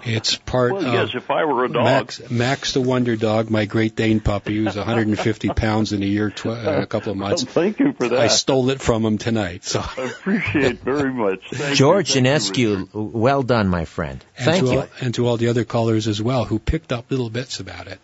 [0.05, 3.49] It's part Well, of yes, if I were a dog, Max, Max the Wonder Dog,
[3.49, 7.17] my Great Dane puppy, who's 150 pounds in a year, tw- uh, a couple of
[7.17, 7.43] months.
[7.43, 8.19] thank you for that.
[8.19, 9.63] I stole it from him tonight.
[9.63, 11.41] So, I appreciate very much.
[11.51, 14.23] Thank George you, thank you, well done, my friend.
[14.37, 14.79] and Thank to you.
[14.81, 17.87] All, and to all the other callers as well who picked up little bits about
[17.87, 17.99] it.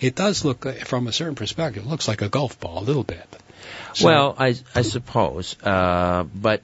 [0.00, 2.84] It does look, uh, from a certain perspective, it looks like a golf ball a
[2.84, 3.26] little bit.
[3.94, 6.62] So- Well, I, I suppose, uh, but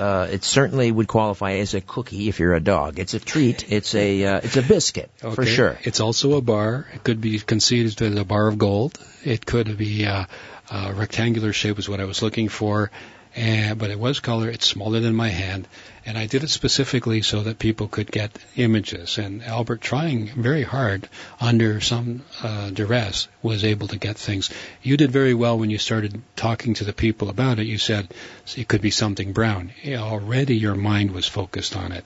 [0.00, 2.98] uh, it certainly would qualify as a cookie if you're a dog.
[2.98, 3.70] It's a treat.
[3.70, 5.78] It's a uh, it's a biscuit for sure.
[5.82, 6.88] It's also a bar.
[6.94, 8.98] It could be conceived as a bar of gold.
[9.24, 10.24] It could be uh,
[10.70, 12.90] a rectangular shape is what I was looking for.
[13.36, 14.48] And, but it was color.
[14.48, 15.68] It's smaller than my hand,
[16.04, 19.18] and I did it specifically so that people could get images.
[19.18, 21.08] And Albert, trying very hard
[21.40, 24.50] under some uh, duress, was able to get things.
[24.82, 27.66] You did very well when you started talking to the people about it.
[27.66, 28.12] You said
[28.56, 29.70] it could be something brown.
[29.86, 32.04] Already your mind was focused on it.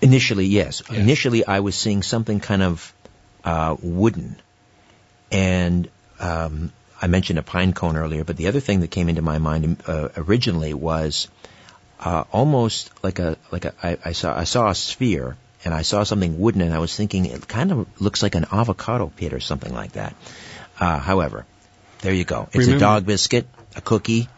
[0.00, 0.82] Initially, yes.
[0.90, 0.98] Yeah.
[0.98, 2.92] Initially, I was seeing something kind of
[3.44, 4.36] uh, wooden,
[5.30, 5.88] and
[6.18, 6.72] um,
[7.02, 8.24] I mentioned a pine cone earlier.
[8.24, 11.28] But the other thing that came into my mind uh, originally was
[11.98, 15.82] uh, almost like a like a I, I saw I saw a sphere and I
[15.82, 19.32] saw something wooden and I was thinking it kind of looks like an avocado pit
[19.32, 20.14] or something like that.
[20.78, 21.44] Uh, however,
[22.00, 22.48] there you go.
[22.52, 23.46] It's a dog biscuit,
[23.76, 24.28] a cookie,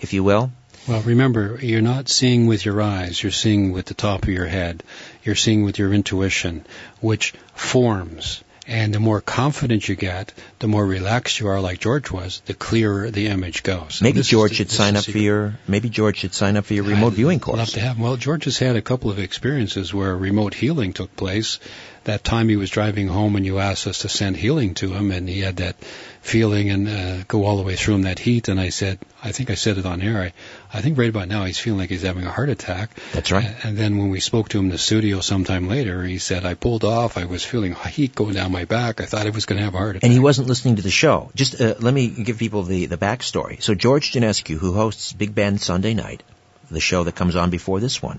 [0.00, 0.50] if you will.
[0.86, 4.46] Well, remember, you're not seeing with your eyes, you're seeing with the top of your
[4.46, 4.84] head.
[5.24, 6.64] You're seeing with your intuition,
[7.00, 8.44] which forms.
[8.68, 12.54] And the more confident you get, the more relaxed you are, like George was, the
[12.54, 14.00] clearer the image goes.
[14.02, 16.82] Maybe George the- should sign up for your maybe George should sign up for your
[16.84, 17.72] remote I'd viewing Love course.
[17.72, 17.98] to have.
[18.00, 21.60] Well, George has had a couple of experiences where remote healing took place.
[22.04, 25.10] That time he was driving home and you asked us to send healing to him,
[25.10, 25.76] and he had that
[26.20, 28.48] feeling and uh, go all the way through him that heat.
[28.48, 30.22] And I said, I think I said it on air.
[30.22, 30.32] I,
[30.72, 32.90] I think right about now he's feeling like he's having a heart attack.
[33.12, 33.54] That's right.
[33.62, 36.54] And, then when we spoke to him in the studio sometime later, he said, I
[36.54, 37.16] pulled off.
[37.18, 39.00] I was feeling heat going down my back.
[39.00, 40.04] I thought I was going to have a heart attack.
[40.04, 41.30] And he wasn't listening to the show.
[41.34, 43.62] Just uh, let me give people the, the backstory.
[43.62, 46.22] So George Jonescu, who hosts Big Band Sunday Night,
[46.70, 48.18] the show that comes on before this one,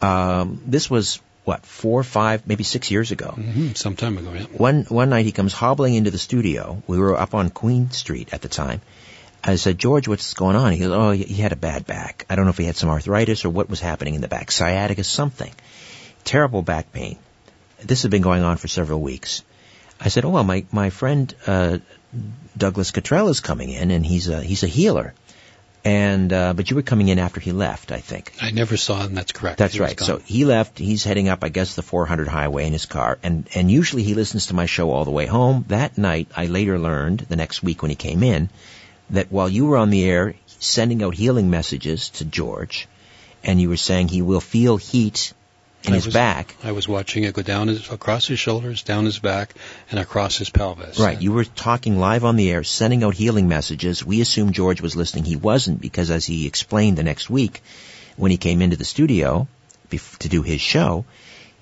[0.00, 3.30] um, this was what four, five, maybe six years ago.
[3.30, 4.44] hmm some time ago, yeah.
[4.44, 6.82] One one night he comes hobbling into the studio.
[6.86, 8.82] We were up on Queen Street at the time.
[9.42, 10.72] I said, George, what's going on?
[10.72, 12.26] He goes, Oh, he had a bad back.
[12.28, 14.50] I don't know if he had some arthritis or what was happening in the back,
[14.50, 15.52] sciatica, something.
[16.24, 17.18] Terrible back pain.
[17.80, 19.42] This had been going on for several weeks.
[20.00, 21.78] I said, Oh well, my my friend uh,
[22.56, 25.14] Douglas Cottrell is coming in, and he's a he's a healer.
[25.84, 28.34] And uh, but you were coming in after he left, I think.
[28.42, 29.14] I never saw him.
[29.14, 29.58] That's correct.
[29.58, 29.98] That's He right.
[29.98, 30.78] So he left.
[30.78, 34.14] He's heading up, I guess, the 400 highway in his car, and and usually he
[34.14, 35.64] listens to my show all the way home.
[35.68, 38.50] That night, I later learned the next week when he came in
[39.10, 42.88] that while you were on the air sending out healing messages to George,
[43.44, 45.32] and you were saying he will feel heat
[45.84, 46.56] in I his was- back.
[46.64, 49.54] I was watching it go down his, across his shoulders, down his back,
[49.90, 50.98] and across his pelvis.
[50.98, 54.04] Right, you were talking live on the air, sending out healing messages.
[54.04, 55.24] We assumed George was listening.
[55.24, 57.62] He wasn't because, as he explained the next week,
[58.16, 59.46] when he came into the studio
[59.90, 61.04] bef- to do his show,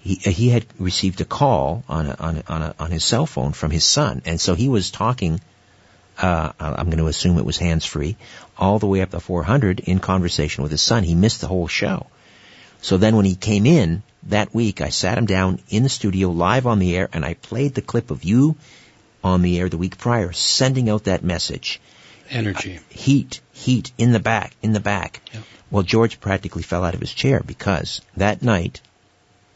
[0.01, 3.05] he uh, he had received a call on a, on a, on, a, on his
[3.05, 5.41] cell phone from his son, and so he was talking
[6.19, 8.17] uh, I'm going to assume it was hands free,
[8.57, 11.03] all the way up to 400 in conversation with his son.
[11.03, 12.07] He missed the whole show.
[12.81, 16.31] So then when he came in that week, I sat him down in the studio
[16.31, 18.57] live on the air and I played the clip of you
[19.23, 21.81] on the air the week prior, sending out that message.
[22.31, 22.77] Energy.
[22.77, 25.21] Uh, heat, heat in the back, in the back.
[25.33, 25.43] Yep.
[25.71, 28.81] Well, George practically fell out of his chair because that night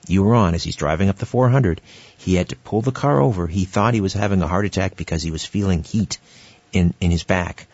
[0.06, 1.80] you were on as he's driving up the 400.
[2.18, 3.46] He had to pull the car over.
[3.46, 6.18] He thought he was having a heart attack because he was feeling heat
[6.72, 7.66] in, in his back.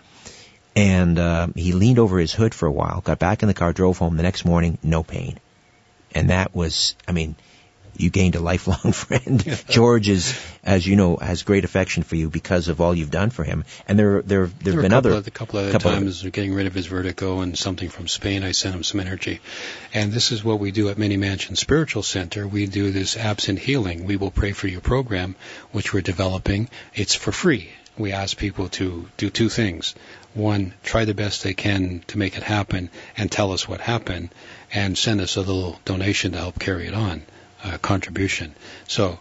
[0.74, 3.72] And uh, he leaned over his hood for a while, got back in the car,
[3.72, 4.16] drove home.
[4.16, 5.38] The next morning, no pain.
[6.14, 7.34] And that was, I mean,
[7.98, 9.42] you gained a lifelong friend.
[9.68, 13.30] George is, as you know, has great affection for you because of all you've done
[13.30, 13.64] for him.
[13.88, 16.32] And there, there, there have been a other, of, a couple of couple times of,
[16.32, 18.42] getting rid of his vertigo and something from Spain.
[18.42, 19.40] I sent him some energy,
[19.94, 22.46] and this is what we do at Mini Mansion Spiritual Center.
[22.46, 24.04] We do this absent healing.
[24.04, 25.36] We will pray for you program,
[25.72, 26.68] which we're developing.
[26.94, 27.70] It's for free.
[27.98, 29.94] We ask people to do two things.
[30.34, 34.30] One, try the best they can to make it happen and tell us what happened
[34.72, 37.22] and send us a little donation to help carry it on
[37.64, 38.54] uh, contribution.
[38.86, 39.18] So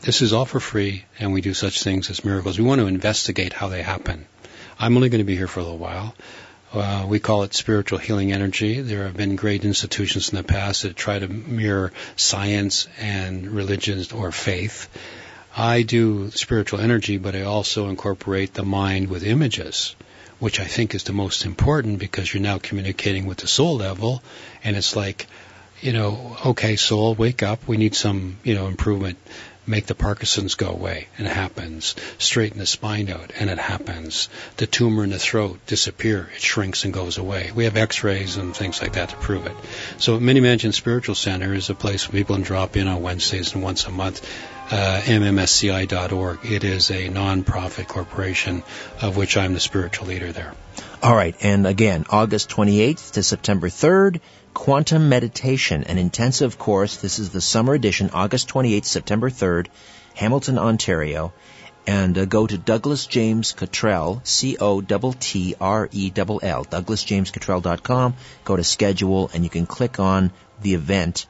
[0.00, 2.58] this is all for free, and we do such things as miracles.
[2.58, 4.26] We want to investigate how they happen.
[4.78, 6.14] I'm only going to be here for a little while.
[6.72, 8.80] Uh, we call it spiritual healing energy.
[8.80, 14.04] There have been great institutions in the past that try to mirror science and religion
[14.14, 14.88] or faith.
[15.58, 19.96] I do spiritual energy, but I also incorporate the mind with images,
[20.38, 24.22] which I think is the most important because you're now communicating with the soul level,
[24.62, 25.26] and it's like
[25.80, 27.66] you know, okay, soul, wake up.
[27.68, 29.18] We need some, you know, improvement.
[29.66, 31.94] Make the Parkinson's go away, and it happens.
[32.16, 34.30] Straighten the spine out, and it happens.
[34.56, 36.30] The tumor in the throat disappear.
[36.34, 37.50] It shrinks and goes away.
[37.54, 39.52] We have X-rays and things like that to prove it.
[39.98, 43.52] So, Mini Mansion Spiritual Center is a place where people can drop in on Wednesdays
[43.52, 44.26] and once a month.
[44.70, 46.44] Uh, MMSCI.org.
[46.44, 48.62] It is a non-profit corporation
[49.00, 50.52] of which I'm the spiritual leader there.
[51.02, 54.20] All right, and again, August 28th to September 3rd.
[54.52, 56.96] Quantum Meditation, an intensive course.
[56.96, 59.68] This is the summer edition, August 28th, September 3rd,
[60.14, 61.32] Hamilton, Ontario.
[61.86, 64.84] And uh, go to Douglas James Cottrell, C-O-T-T-R-E-L-L,
[66.66, 68.14] douglasjamescottrell.com.
[68.44, 71.26] Go to schedule and you can click on the event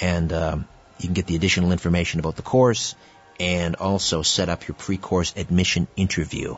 [0.00, 0.68] and um,
[0.98, 2.94] you can get the additional information about the course
[3.40, 6.56] and also set up your pre-course admission interview.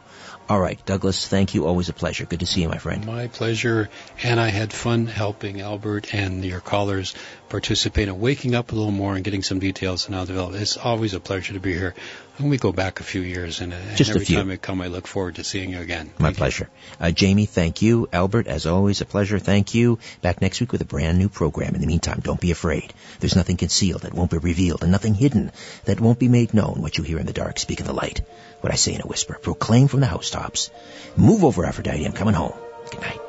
[0.48, 1.66] All right, Douglas, thank you.
[1.66, 2.24] Always a pleasure.
[2.24, 3.04] Good to see you, my friend.
[3.06, 3.88] My pleasure.
[4.22, 7.14] And I had fun helping Albert and your callers
[7.48, 10.54] participate in waking up a little more and getting some details and how to develop.
[10.54, 11.94] It's always a pleasure to be here.
[12.38, 14.36] And we go back a few years, and, and Just every a few.
[14.36, 16.10] time I come, I look forward to seeing you again.
[16.18, 16.68] My thank pleasure.
[17.00, 18.08] Uh, Jamie, thank you.
[18.12, 19.38] Albert, as always, a pleasure.
[19.38, 19.98] Thank you.
[20.20, 21.74] Back next week with a brand new program.
[21.74, 22.92] In the meantime, don't be afraid.
[23.20, 25.50] There's nothing concealed that won't be revealed, and nothing hidden
[25.86, 26.82] that won't be made known.
[26.82, 28.20] What you hear in the dark, speak in the light.
[28.60, 30.70] What I say in a whisper, proclaim from the housetops.
[31.16, 32.04] Move over, Aphrodite.
[32.04, 32.54] I'm coming home.
[32.90, 33.20] Good night.